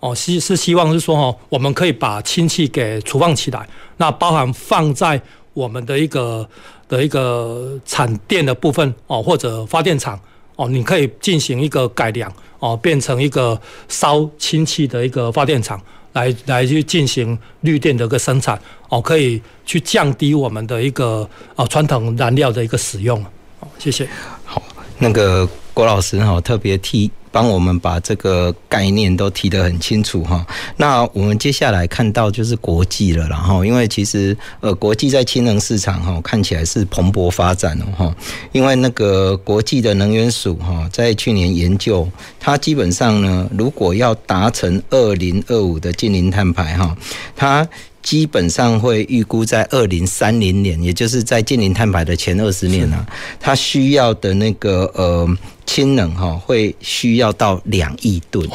[0.00, 5.20] 哦，希是希望是说哦，我们可以把氢气给储放起来，那包含放在
[5.52, 6.48] 我们的一个
[6.88, 10.18] 的一个产电的部分哦，或者发电厂
[10.54, 15.80] 哦，你可以进行一个改良哦，变成一个烧氢气的一个发电厂，
[16.12, 23.20] 来来去进行绿电的一个生产哦，可以去降低我们的一个啊传统燃料的一个使用。
[23.58, 24.08] 哦，谢谢。
[24.44, 24.62] 好，
[24.98, 30.46] 那个郭老师哈特别提帮我们把这个概念都提得很清楚哈。
[30.76, 38.16] 那我们接下来看到就是国际了，然后因为其实呃国际在氢能市场哈看起来是蓬勃发展哦哈，
[38.52, 42.08] 因为那个国际的能源署哈在去年研究，
[42.38, 46.96] 它基本上呢如果要达成二零二五的净零碳排哈，
[47.36, 47.66] 它
[48.08, 53.06] 基本上会预估在二零三零年，也就是在近零碳排的前二十年啊，
[53.38, 55.28] 它需要的那个呃
[55.66, 58.48] 氢能哈，会需要到两亿吨，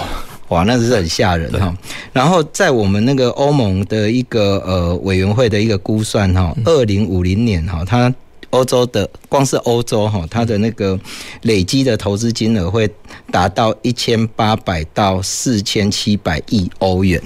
[0.48, 1.72] 哇，那是很吓人哈。
[2.12, 8.12] 然后在我们那个欧盟的一个呃委员会的一个估算哈，二零五零年哈，它
[8.50, 11.00] 欧洲的光是欧洲哈，它的那个
[11.44, 12.90] 累积的投资金额会
[13.30, 17.22] 达到一千八百到四千七百亿欧元。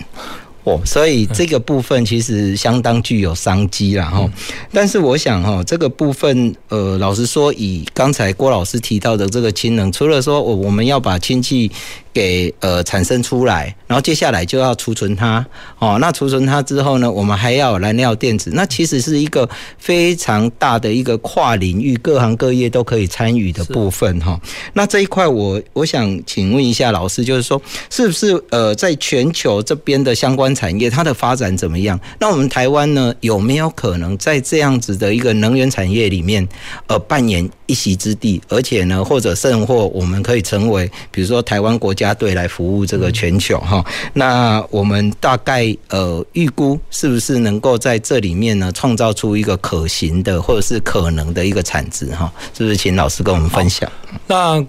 [0.84, 4.28] 所以这个部分其实相当具有商机啦哈，
[4.72, 11.72] 但是我想哈，这个部分呃，老实说，以刚才郭老师提到的这个氢能，除了说我我们要把氢气
[12.18, 15.45] 给呃产生出来，然后接下来就要储存它
[15.78, 15.99] 哦。
[16.01, 18.49] 那储存它之后呢，我们还要有燃料电池。
[18.53, 19.47] 那其实是一个
[19.78, 24.39] 非常大的一个跨领域，各行各业都可以参与的部分哈。
[24.74, 27.61] 那这一块我我想请问一下老师，就是说
[27.91, 31.99] 是不是呃在全球这边的相关产业它的发展怎么样？
[32.20, 36.47] 那我们台湾呢有没有可能在这样子的一个能源产业里面
[36.88, 38.41] 呃扮演一席之地？
[38.49, 42.06] 而且呢，或者甚或我们可以成为比如说台湾国家。
[42.13, 43.83] 队来服务这个全球哈，
[44.13, 52.31] 那我们大概呃预估是不是能够在这里面呢创造出一个可行的或者是可能的一个产值哈？
[52.57, 53.91] 是不是请老师跟我们分享？
[54.27, 54.65] 那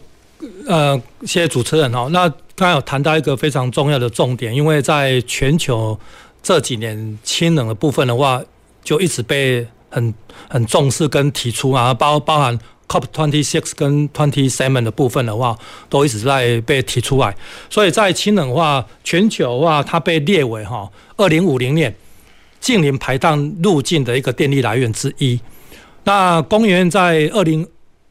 [0.67, 2.09] 呃，谢谢主持人哈。
[2.11, 5.99] 那刚才有谈到一个非常重要的重点，因为在全球
[6.43, 8.43] 这几年氢能的部分的话，
[8.85, 10.15] 就一直被很
[10.49, 12.59] 很重视跟提出啊，包包含。
[12.89, 15.57] COP twenty six 跟 twenty seven 的部分的话，
[15.91, 17.37] 都一直在被提出来。
[17.69, 21.95] 所以在氢能化，全球的话，它被列为哈二零五零年
[22.59, 25.39] 近零排放路径的一个电力来源之一。
[26.05, 27.69] 那工研院在二零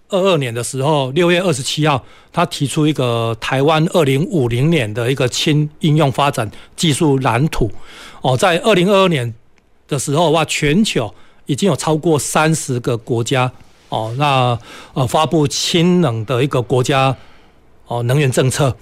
[0.09, 7.71] 二二年的时候，六月二十七号，他提出一个台湾二零五零年的一个氢应用发展技术蓝图。
[8.21, 9.34] 哦，在二零二二年
[9.88, 11.13] 的时候哇，全球
[11.47, 13.51] 已经有超过三十个国家。
[13.90, 14.58] 哦，那
[14.94, 17.16] 呃，发布氢能的一个国家
[17.88, 18.76] 哦能源政策。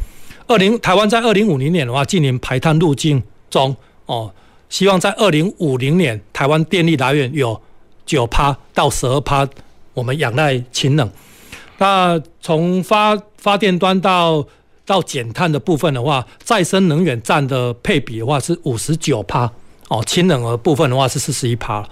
[0.48, 3.76] 二零台湾在二零五零年的话，近年排碳路径中
[4.06, 4.32] 哦，
[4.70, 7.60] 希望在二零五零年台湾电力来源有
[8.06, 9.48] 九趴到十二趴，
[9.94, 11.10] 我们仰赖氢能。
[11.78, 14.46] 那从发发电端到
[14.86, 19.52] 到减碳的部分的话，再生能源占的配比的话是五十九趴
[19.90, 21.84] 哦，氢能的部分的话是四十一趴。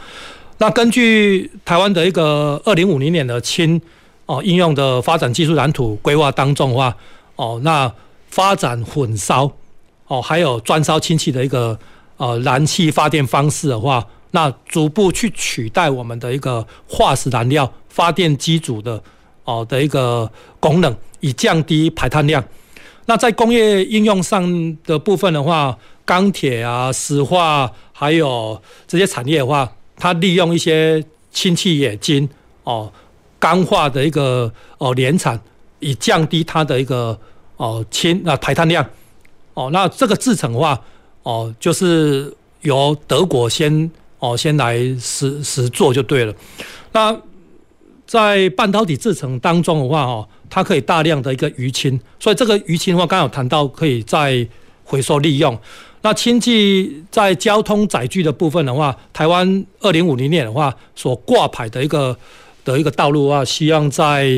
[0.59, 3.81] 那根据台湾的一个二零五零年的氢
[4.27, 6.95] 哦应用的发展技术蓝图规划当中的话，
[7.35, 7.91] 哦，那
[8.29, 9.51] 发展混烧
[10.07, 11.77] 哦，还有专烧氢气的一个
[12.17, 19.01] 呃燃气发电方式的话，那逐步去取代我们的一个化石燃料发电机组的
[19.43, 22.41] 哦的一个功能，以降低排碳量。
[23.07, 29.69] 那在工业应用上的部分的话，钢铁啊、石化还有这些产业的话。
[29.95, 32.27] 它利用一些氢气冶金
[32.63, 32.91] 哦，
[33.39, 35.39] 钢化的一个哦联产，
[35.79, 37.19] 以降低它的一个
[37.57, 38.85] 哦氢啊排碳量
[39.53, 39.69] 哦。
[39.71, 40.79] 那这个制程的话
[41.23, 43.89] 哦，就是由德国先
[44.19, 46.33] 哦先来实实做就对了。
[46.91, 47.15] 那
[48.05, 54.47] 在半导体制程当中的话哦，它可以大量的一个余氢，所以这个余氢的话，刚刚有谈到可以再
[54.83, 55.57] 回收利用。
[56.03, 62.15] 那氢气在交通载具的部分的话，台湾二零五零年的话所挂牌的一个
[62.65, 64.29] 的一个道路啊，希望在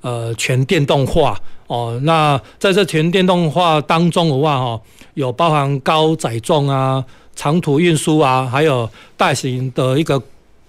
[0.00, 2.00] 呃全电动化哦。
[2.04, 4.80] 那在这全电动化当中的话，哈，
[5.12, 7.04] 有包含高载重啊、
[7.36, 10.20] 长途运输啊，还有大型的一个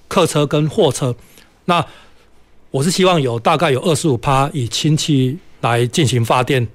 [0.09, 1.15] 客车跟货车。
[1.63, 1.85] 那
[2.71, 6.67] 我是希望有大概有二十五趴以氢气来进行发电。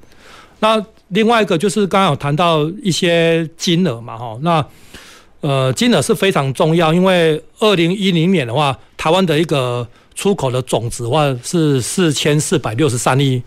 [0.60, 4.66] 那另外一个就是刚刚有谈到一些金额嘛，哈，那
[5.40, 13.40] 呃金额是非常重要，因为二零一零年的话，台湾的一个出口的总值的话是四千四百六十三亿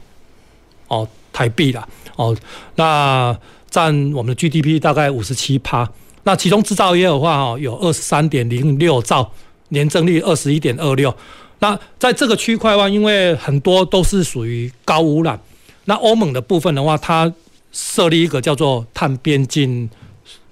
[0.88, 2.36] 哦台币啦，哦，
[2.76, 3.38] 那
[3.70, 5.90] 占我们的 GDP 大概五十七趴，
[6.24, 9.30] 那其中制造业的话，哈，有二十三点零六兆，
[9.70, 11.14] 年增率二十一点二六，
[11.60, 15.40] 那在这个区块的话，因为很多都是属于高污染，
[15.86, 17.32] 那欧盟的部分的话，它
[17.72, 19.90] 设立一个叫做碳边境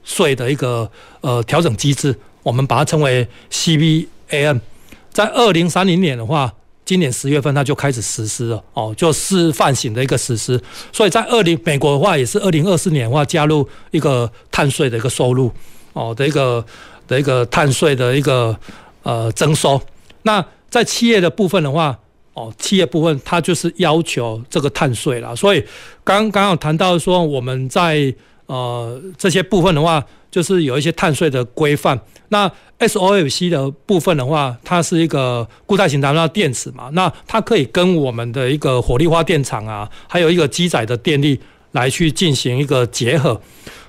[0.04, 0.90] 税的一个
[1.22, 4.62] 呃调整机制，我们把它称为 CBAM。
[5.12, 6.54] 在二零三零年的话，
[6.86, 10.62] 今年十月份它就开始实施了哦，就示范型的一个实施。
[10.94, 15.52] 所以在二零美国的话，也是二零二四年的话加入一个碳税的一个收入
[15.94, 16.64] 哦的一个
[17.08, 18.56] 的一个碳税的一个
[19.04, 19.82] 呃征收。
[20.22, 21.98] 那在企业的部分的话，
[22.38, 25.36] 哦，企业部分它就是要求这个碳税了。
[25.36, 25.64] 所以
[26.04, 28.14] 刚刚有谈到说我们在
[28.46, 30.06] 呃这些部分的话。
[30.30, 32.00] 就是有一些碳税的规范。
[32.30, 41.40] 那 SOFC 的部分的话，它是一个固态型燃料电池嘛，那它可以跟我们的一个火力发电厂啊，还有一个机载的电力
[41.72, 43.42] 来去进行一个结合。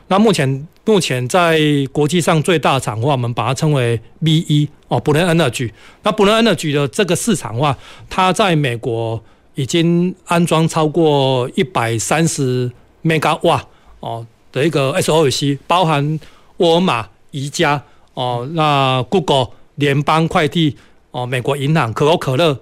[0.06, 1.60] 那目前目前在
[1.92, 5.70] 国际上最大厂的话，我们把它称为 B1 哦，Bloom Energy。
[6.02, 7.76] 那 Bloom Energy 的这个市场的话，
[8.08, 9.22] 它在美国
[9.54, 12.72] 已经安装超过一百三十
[13.04, 13.62] mega 瓦
[14.00, 14.26] 哦。
[14.50, 16.18] 的一个 S O C，包含
[16.56, 17.82] 沃尔玛、宜家
[18.14, 20.74] 哦，那 Google、联邦快递
[21.10, 22.58] 哦，美国银行、可口可乐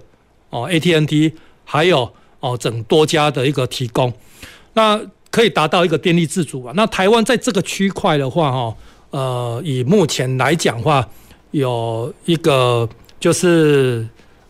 [0.49, 1.31] 哦，AT&T
[1.63, 2.11] 还有
[2.41, 4.11] 哦，整多家的一个提供，
[4.73, 4.99] 那
[5.37, 6.73] 可以达到一个电力自主啊。
[6.75, 8.75] 那台湾在这个区块的话，哈，
[9.11, 11.07] 呃，以目前来讲话，
[11.51, 14.07] 有一个就是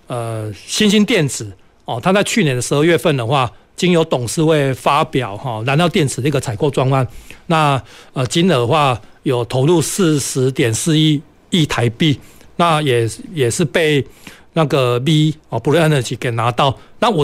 [0.07, 1.51] 呃，新兴电子
[1.83, 3.51] 哦，它在去年的十二月份的话。
[3.77, 7.07] 经由董事会发表哈燃料电池的一个采购专案，
[7.45, 7.79] 那
[8.13, 11.21] 呃金额的话有投入四十点四亿
[11.51, 12.19] 亿台币，
[12.55, 14.03] 那也也是被
[14.53, 16.75] 那个 B 哦 Bloom Energy 给拿到。
[16.97, 17.23] 那我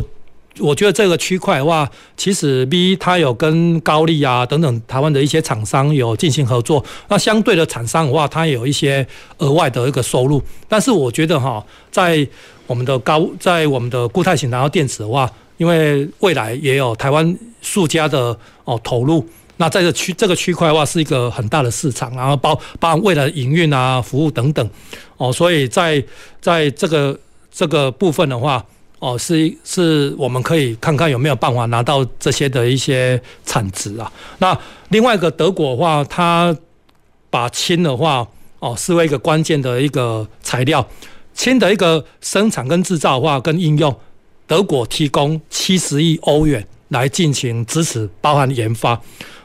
[0.60, 9.06] 我觉得这个区块的话，其实 B 它有跟高力啊等等台湾的一些厂商有进行合作，那相对的厂商的话，它有一些
[9.38, 10.42] 额外的一个收入。
[10.68, 12.28] 但是我觉得哈，在
[12.68, 15.32] 我们的高在我们的固态型燃料电池的话。
[15.58, 18.36] 因为未来也有台湾数家的
[18.66, 19.24] 哦投入，
[19.58, 24.68] 那在这区这个区块的话是一个很大的市场，然后包包含未来营运啊、服务等等
[25.16, 26.04] 哦，所以在
[26.42, 27.18] 在这个
[27.52, 28.66] 这个部分的话
[29.04, 34.10] 哦，是是我们可以看看有没有办法拿到这些的一些产值啊。
[34.38, 34.58] 那
[34.92, 36.56] 另外一个德国的话，它
[37.30, 38.26] 把氢的话
[38.60, 40.88] 哦视为一个关键的一个材料，
[41.34, 43.94] 氢的一个生产跟制造的话跟应用。
[44.48, 48.98] 德国提供七十亿欧元来进行支持，包含研发。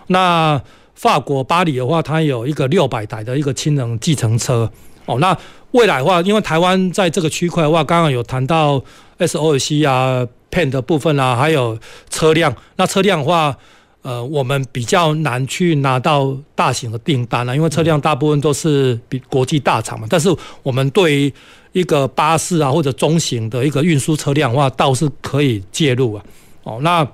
[0.07, 0.63] 那
[0.95, 4.71] 法国巴黎的话，它有一个六百台的一个氢能计程车。
[5.09, 5.37] 哦，那
[5.71, 8.83] 未来的话，因为台湾在这个区块的话，刚刚有谈到
[9.17, 11.79] S O C 啊、，pen 的部分啊，还有
[12.11, 12.55] 车辆。
[12.77, 13.57] 那车辆的话，
[14.03, 20.07] 呃，我们比较难去拿到大型的订单了，因为车辆大部分都是比国际大厂嘛。
[20.11, 20.29] 但是
[20.63, 21.33] 我们对于
[21.73, 26.23] 一个巴士啊，或者中型的一个运输车辆的话，倒是可以介入啊。
[26.65, 27.07] 哦，那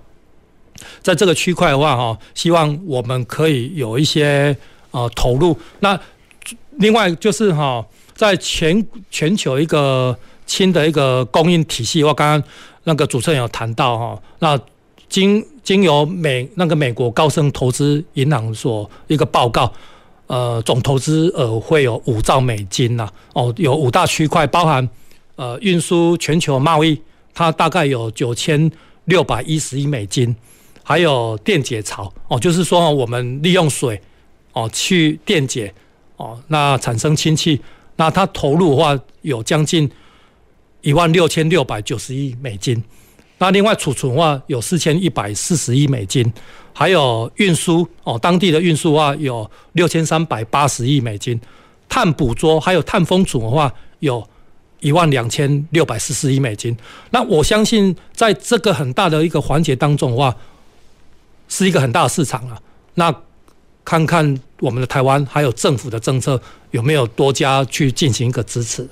[1.00, 4.56] 在这个区块的话，哈，希望我们可以有一些
[4.90, 5.56] 呃投入。
[5.78, 5.98] 那
[6.78, 10.16] 另外就是哈，在全全球一个
[10.46, 12.48] 氢的一个供应体系我，刚刚
[12.84, 14.58] 那个主持人有谈到哈，那
[15.08, 19.72] 经经由美那个美国高盛投资银行所一个报告。
[20.26, 24.88] 呃，总投资额会有五兆美金呐、哦，有五大区块，包含
[25.36, 26.98] 呃运输、全球贸易，
[27.34, 28.72] 它大概有九千
[29.04, 30.34] 六百一十亿美金，
[30.82, 34.00] 还有电解槽，哦，就是说我们利用水
[34.54, 35.72] 哦去电解
[36.24, 37.60] 哦，那产生氢气，
[37.96, 39.90] 那它投入的话有将近
[40.80, 42.82] 一万六千六百九十亿美金，
[43.36, 46.32] 那另外储存的话有四千一百四十亿美金。
[46.76, 51.38] 还有运输哦，当地的运输的话有六千三百八十亿美金，
[51.88, 54.26] 碳捕捉还有碳封存的话有
[54.80, 56.76] 一万两千六百四十亿美金。
[57.10, 60.34] 那我相信在这个很大的一个环节当中的话，
[61.48, 62.60] 是一个很大的市场啊。
[62.94, 63.14] 那
[63.84, 68.88] 看看我们的台湾还有政府的政策有没有多加去进行一个支持。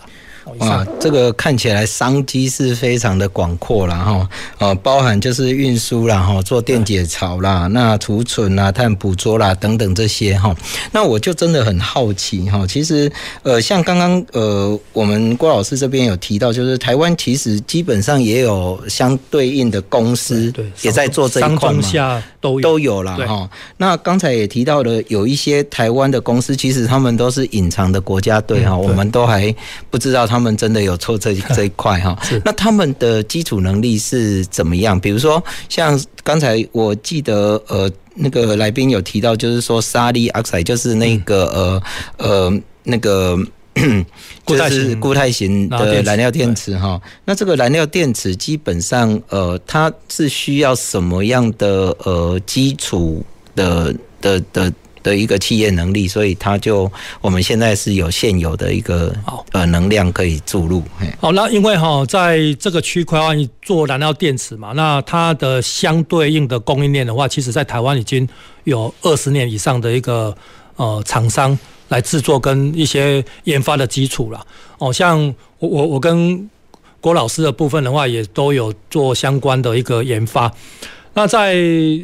[0.59, 4.28] 哇，这个看起来商机是非常的广阔了哈，
[4.59, 10.53] 呃，包含就是运输啦哈，做电解槽啦，那储存啦、碳捕捉啦等等这些哈，
[10.90, 13.11] 那我就真的很好奇哈，其实
[13.45, 23.49] 呃，像刚刚呃，我们郭老师这边有提到，就是台湾其实基本上也有相对应的公司，也在做这一块嘛，都都有了哈。
[23.76, 29.55] 那刚才也提到了，有一些台湾的公司，其实他们都是隐藏的国家队哈，我们都还
[29.88, 30.26] 不知道。
[30.33, 34.99] 他们真的有做这 这一块哈，那他们的基础能力是怎么样？
[34.99, 41.83] 比如说，像刚才我记得呃，那个来宾有提到，就是说沙利阿塞就是那个呃
[42.16, 43.37] 呃那个
[44.47, 46.99] 就是固态型的燃料电池哈。
[47.26, 53.22] 那这个燃料电池基本上呃，它是需要什么样的呃基础
[53.55, 54.72] 的的的
[55.03, 56.90] 的一个企业能力，所以它就
[57.20, 59.14] 我们现在是有现有的一个
[59.53, 60.82] 呃能量可以注入。
[61.20, 63.20] 好，那因为哈，在这个区块
[63.61, 68.28] 做燃料电池嘛，那它的相对应的供应链的话，其实在台湾已经
[68.64, 70.34] 有二十年以上的一个
[70.76, 74.46] 呃厂商来制作跟一些研发的基础了。
[74.78, 75.22] 哦，像
[75.59, 76.48] 我我我跟
[77.00, 80.53] 郭老师的部分的话，也都有做相关的一个研发。
[81.14, 81.57] 那在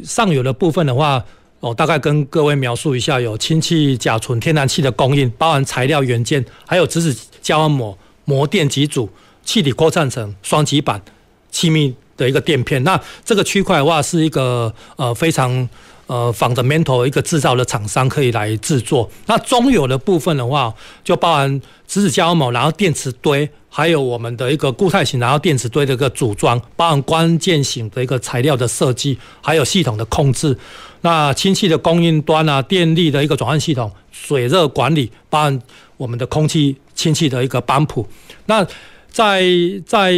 [0.05, 1.25] 上游的部分的话，
[1.61, 9.09] 哦，大概跟各位描述一下，有氢气、甲醇、天然气的供应，包含材料元件，还有质子胶膜、膜电机组、
[9.45, 11.03] 气体扩散层、双极板、
[11.51, 12.83] 气密的一个垫片。
[12.85, 15.69] 那这个区块的话，是一个呃非常
[16.07, 19.11] 呃 fundamental 一个制造的厂商可以来制作。
[19.27, 23.51] 那中游的部分的话，就包含质子胶膜，然后电池堆。
[23.71, 30.57] 还有我们的一个固态型，然后电池堆的一个组装，包含关键型的一个材料的设计，还有系统的控制。
[31.01, 35.61] 那氢气的供应端啊，电力的一个转换系统，水热管理，包含
[35.97, 38.07] 我们的空气氢气的一个帮浦。
[38.47, 38.67] 那
[39.11, 39.43] 在
[39.87, 40.13] 在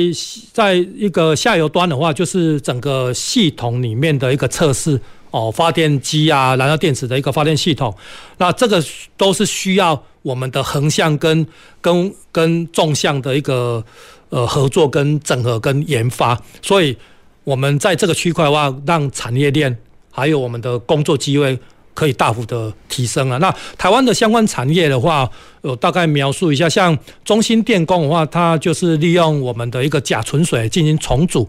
[0.52, 5.00] 在一个下游端的话，就是整个系统里面的一个测试
[5.30, 7.94] 哦，发电机啊，燃料电池的一个发电系统。
[8.38, 8.84] 那这个
[9.16, 10.02] 都是需要。
[10.22, 11.46] 我们的横向跟
[11.80, 13.82] 跟跟纵向的一个
[14.28, 16.94] 呃合作跟整合跟研发，所以
[17.42, 19.74] 我们在这个区块的话，让产业链
[20.10, 21.58] 还有我们的工作机会
[21.94, 23.38] 可以大幅的提升啊。
[23.38, 25.30] 那台湾的相关产业的话，
[25.60, 31.48] 我大概描述一下，像中芯电工的话，它就是利用我们的一个甲醇水进行重组，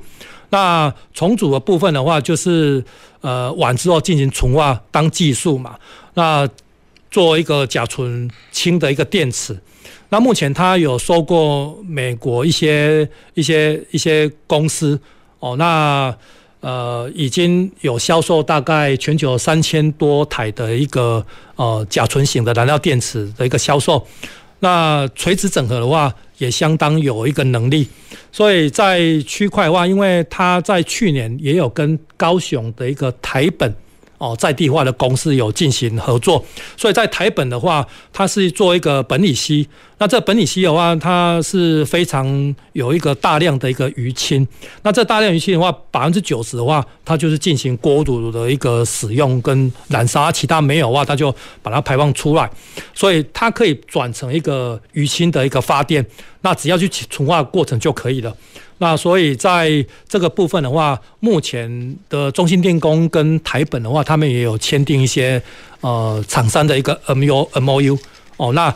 [0.50, 2.84] 那重组的部分的话，就是
[3.22, 5.76] 呃完之后进行纯化当技术嘛，
[6.14, 6.48] 那。
[7.12, 9.54] 做一个甲醇氢的一个电池，
[10.08, 14.98] 那目前它有收过美国一些一些一些公司
[15.40, 16.16] 哦，那
[16.62, 21.24] 呃已经有销售大概全球三千多台的一个
[21.58, 24.08] 呃甲醇型的燃料电池的一个销售，
[24.60, 27.88] 那垂直整合的话也相当有一个能力，
[28.32, 33.76] 所以在区块化，因为它在去年也有跟高雄的一个台本。
[34.22, 36.46] 哦，在地化的公司有进行合作，
[36.78, 39.68] 所以在台本的话，它是做一个苯乙烯。
[39.98, 44.48] 那这苯乙烯的话，它是非常有一个大量的一个余氢。
[44.84, 52.48] 那这大量余氢的话，百分之九十的话，它就是进行锅炉的一个使用跟燃烧，其他没有的话，它就把它排放出来。
[52.94, 56.06] 所以它可以转成一个余氢的一个发电。
[56.42, 58.32] 那只要去纯化过程就可以了。
[58.82, 65.40] 那所以在这个部分的话，目前的中心电工跟台本的话，他们也有签订一些
[65.82, 67.96] 呃厂商的一个 M U M O U
[68.38, 68.74] 哦，那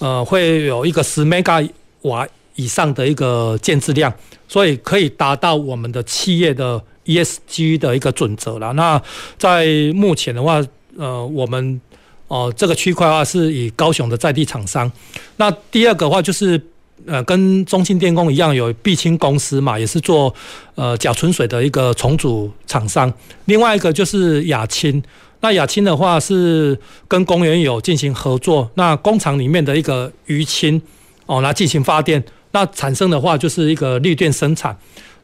[0.00, 1.70] 呃会有一个十 mega
[2.02, 2.26] 瓦
[2.56, 4.12] 以上的一个建置量，
[4.48, 8.72] 所以可以达到我们的企业的 E S G 的一个准则了。
[8.72, 9.00] 那
[9.38, 10.60] 在目前的话，
[10.98, 11.80] 呃，我们
[12.26, 14.90] 哦、这个区块的话是以高雄的在地厂商。
[15.36, 16.60] 那第二个的话就是。
[17.06, 20.34] 呃，跟中兴电工一样，有碧清公司嘛，也是做
[20.74, 23.12] 呃甲醇水的一个重组厂商。
[23.44, 25.02] 另外一个就是亚青，
[25.40, 30.80] 那亚青的话是跟公园有进行合作，那工厂里面的一个余氢
[31.26, 34.74] 哦，来进行发电，那产生的话就是一个绿电生产。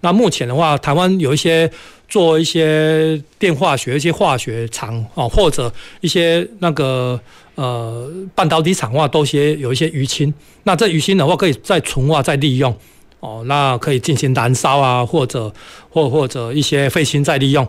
[0.00, 1.70] 那目前的话，台湾有一些
[2.08, 7.20] 做一些电化学、一些化学厂啊，或者一些那个。
[7.56, 10.32] 呃，半导体厂的话都些有一些余氢，
[10.62, 12.74] 那这余氢的话可以再纯化再利用
[13.18, 15.52] 哦，那可以进行燃烧啊，或者
[15.90, 17.66] 或或者一些废氢再利用。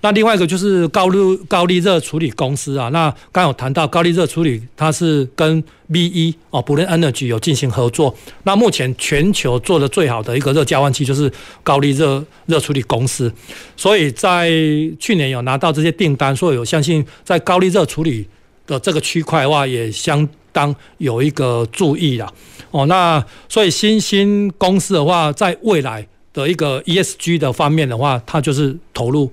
[0.00, 8.14] 那另外一个就是高热高力热处理公司啊，那刚有谈到高力热处理，它是跟 BE 哦，Bloom Energy 有进行合作。
[8.44, 11.32] 那目前全球做的最好的一个热交换器就是
[11.62, 13.32] 高力热热处理公司，
[13.76, 14.50] 所以在
[14.98, 18.26] 去年有拿到这些订单，所以我相信在高力热处理。
[18.66, 22.28] 的这个区块的话，也相当有一个注意啦。
[22.72, 29.30] 哦，那所以新兴公司的话，在未来的一个 ESG 的方面的话，它就是投入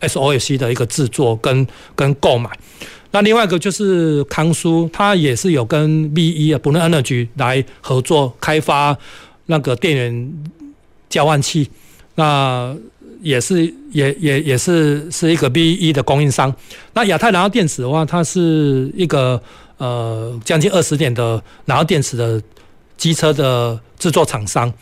[0.00, 2.50] S O S C 的一个制作跟跟购买。
[3.12, 8.96] 那另外一个就是康叔，他也是有跟 BE 啊，Bloom Energy 来合作开发
[9.46, 10.32] 那个电源
[11.08, 11.68] 交换器。
[12.14, 12.76] 那
[13.20, 16.54] 也是也也也是是一个 BE 的供应商。
[16.94, 19.42] 那亚太燃料电池的话，它是一个
[19.78, 22.40] 呃将近二十年的燃料电池的
[22.96, 24.72] 机车的制作厂商。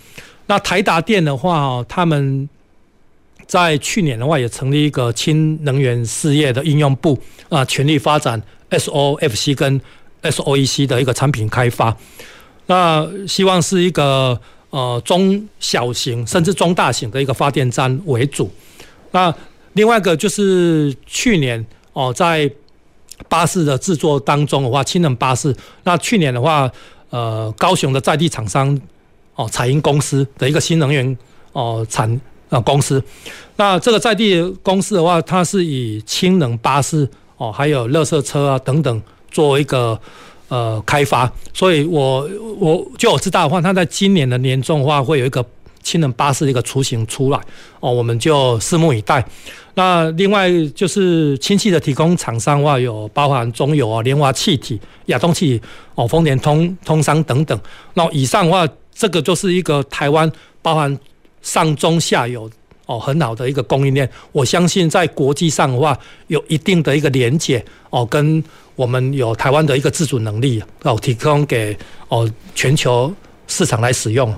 [0.46, 2.48] 那台达电的话，他们
[3.48, 7.18] 在去年的话也成立一个氢能源事业的应用部
[7.48, 8.40] 啊，全力发展
[8.70, 9.80] SOFC 跟
[10.22, 11.96] SOEC 的一个产品开发。
[12.66, 14.40] 那希望是一个。
[14.70, 18.52] 呃，中小型甚至中大型的一个发电站为主。
[19.12, 19.34] 那
[19.72, 22.50] 另外一个就是去年哦，在
[23.30, 25.56] 巴士的制作当中的话，氢能巴士。
[25.84, 26.70] 那去年的话，
[27.08, 28.78] 呃，高雄的在地厂商
[29.36, 31.16] 哦，彩英公司的一个新能源
[31.54, 33.02] 哦产呃公司。
[33.56, 39.98] 那这个在地公司的话，它是以氢能巴士哦，还有垃圾车啊等等作为一个
[40.48, 41.30] 呃开发。
[41.52, 42.28] 所以我
[42.58, 45.44] 我就我知道的话，它在今年的年中的话，会有一个
[45.82, 47.40] 氢能巴士的一个雏形出来
[47.80, 49.24] 哦，我们就拭目以待。
[49.74, 57.58] 那另外就是氢气的提供厂商的话，有包含中油啊、联华气体、亚东气体哦、丰田通通商等等。
[57.94, 60.30] 那以上的话，这个就是一个台湾
[60.62, 60.98] 包含
[61.42, 62.50] 上中下游
[62.86, 64.08] 哦很好的一个供应链。
[64.32, 68.42] 我相信在国际上的话，有一定的一个连接哦，跟
[68.76, 71.76] 我们有台湾的一个自主能力哦，提供给
[72.08, 73.12] 哦全球
[73.46, 74.34] 市场来使用。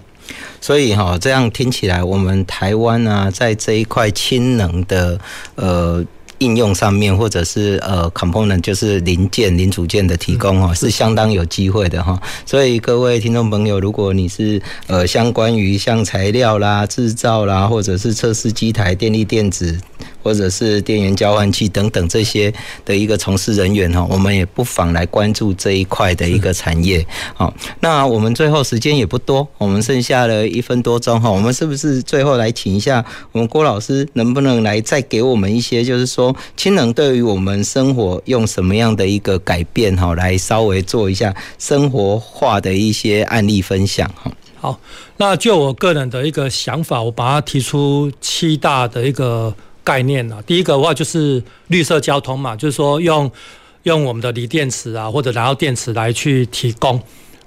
[0.60, 5.18] 所以哈，这样听起来，我们台湾啊，在这一块氢能的
[5.56, 6.04] 呃
[6.40, 12.20] 应用上面，或者是呃 component 就是零件、零组件的提供哈，是相当有机会的哈。
[12.44, 19.78] 所以各位听众朋友，如果你是呃相关于像材料啦、制造啦，或者是测试机台、电力电子。
[20.22, 22.52] 或者是电源交换器等等这些
[22.84, 27.04] 的一个从事人员哈，我们也不妨来关注这一块的一个产业。
[27.34, 44.30] 好，那我们最后时间也不多，我们剩下了一分多钟哈，我们是不是最后来请一下我们郭老师，能不能来再给我们一些，就是说氢能对于我们生活用什么样的一个改变哈，来稍微做一下生活化的一些案例分享哈。
[44.60, 44.78] 好，
[45.16, 49.54] 那就我个人的一个想法，我把它提出七大的一个。
[49.90, 53.28] 概念啊，第一个的话就是绿色交通嘛，就是说用
[53.82, 57.02] 用我们的锂电池啊，或者燃料电池来去提供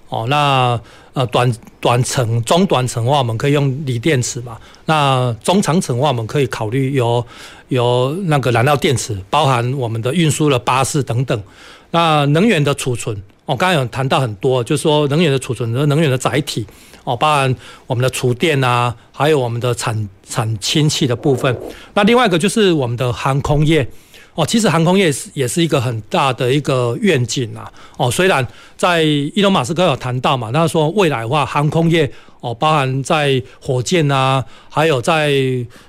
[0.09, 0.25] 哦。
[0.27, 0.77] 那
[1.13, 4.57] 呃短短程、中短程的话，我们可以用锂电池嘛。
[4.83, 7.25] 那中长程的话，我们可以考虑有
[7.69, 11.41] 有那个燃料电池，包含我们的运输的巴士等等。
[11.91, 13.15] 那能源的储存，
[13.45, 16.65] 我刚刚有谈到很多，就是说能源的储存和能源的载体。
[17.03, 17.53] 哦，包含
[17.85, 21.53] 我们的厨电啊，还有我们的产产氢气的部分。
[21.93, 23.85] 那另外一个就是我们的航空业。
[24.35, 27.71] 哦，其实航空业是也是一个很大的一个愿景啊。
[27.97, 35.33] 哦，虽然在伊隆马斯克有谈到嘛，他说未来的话，航空业哦，包含在火箭啊，还有在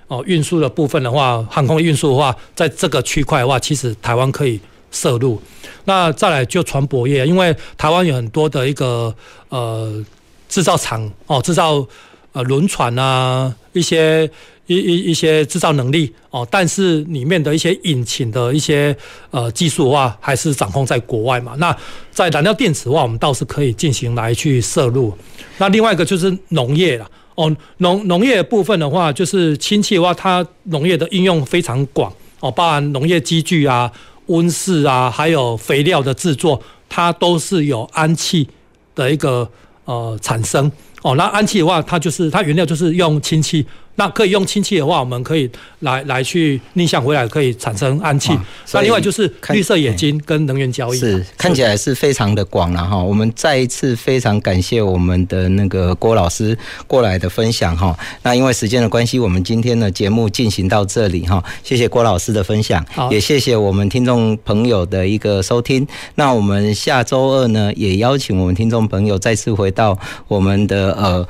[0.09, 4.61] 哦运输的部分的话，航空运输的话，在这个区块的话，其实台湾可以
[4.95, 5.39] 涉入。
[5.85, 9.15] 那再来就船舶业，因为台湾有很多的一个
[9.51, 10.03] 呃。
[10.47, 11.85] 制造厂哦，制造
[12.31, 14.25] 呃轮船啊，一些
[14.67, 18.97] 一一一些制造能力哦，但是里面的一些引擎的一些
[19.33, 21.57] 呃技术的话，还是掌控在国外嘛。
[21.59, 21.77] 那
[22.13, 25.13] 在燃料电池的话，我们倒是可以进行来去摄入。
[25.59, 33.91] 那另外一个就是农业了哦，农农业部分的话，就是氢气的话，它农业的应用非常广哦，包含农业机具啊、
[34.27, 38.49] 温室啊，还有肥料的制作，它都是有氨气
[38.95, 39.51] 的一个。
[39.87, 40.73] 呃，产生
[41.05, 43.65] 哦，那氨气的话，它就是它原料就是用氢气。
[43.97, 45.49] 那可以用氢气的话，我们可以
[45.81, 48.37] 来来去逆向回来，可以产生氨气。
[48.73, 53.01] 那另外就是绿色冶金跟能源交易，是看起来是非常的广了哈。
[53.01, 57.97] 我们再一次非常感谢我们的那个郭老师过来的分享哈。
[58.25, 61.41] 那因为时间的关系，我们今天的节目进行到这里哈。
[61.63, 65.87] 谢谢郭老师的分享，也谢谢我们听众朋友的一个收听。
[66.17, 69.97] 那我们下周二呢，也邀请我们听众朋友再次回到
[70.27, 71.29] 我们的呃。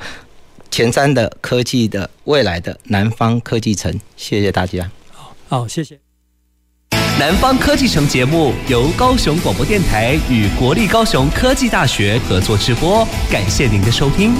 [0.71, 4.91] 前瞻的科技的未来的南方科技城，谢谢大家。
[5.09, 5.97] 好，好，谢谢。
[7.17, 14.33] 南方科技城节目由高雄广播电台与国立高雄科技大学合作直播，感谢您的收听。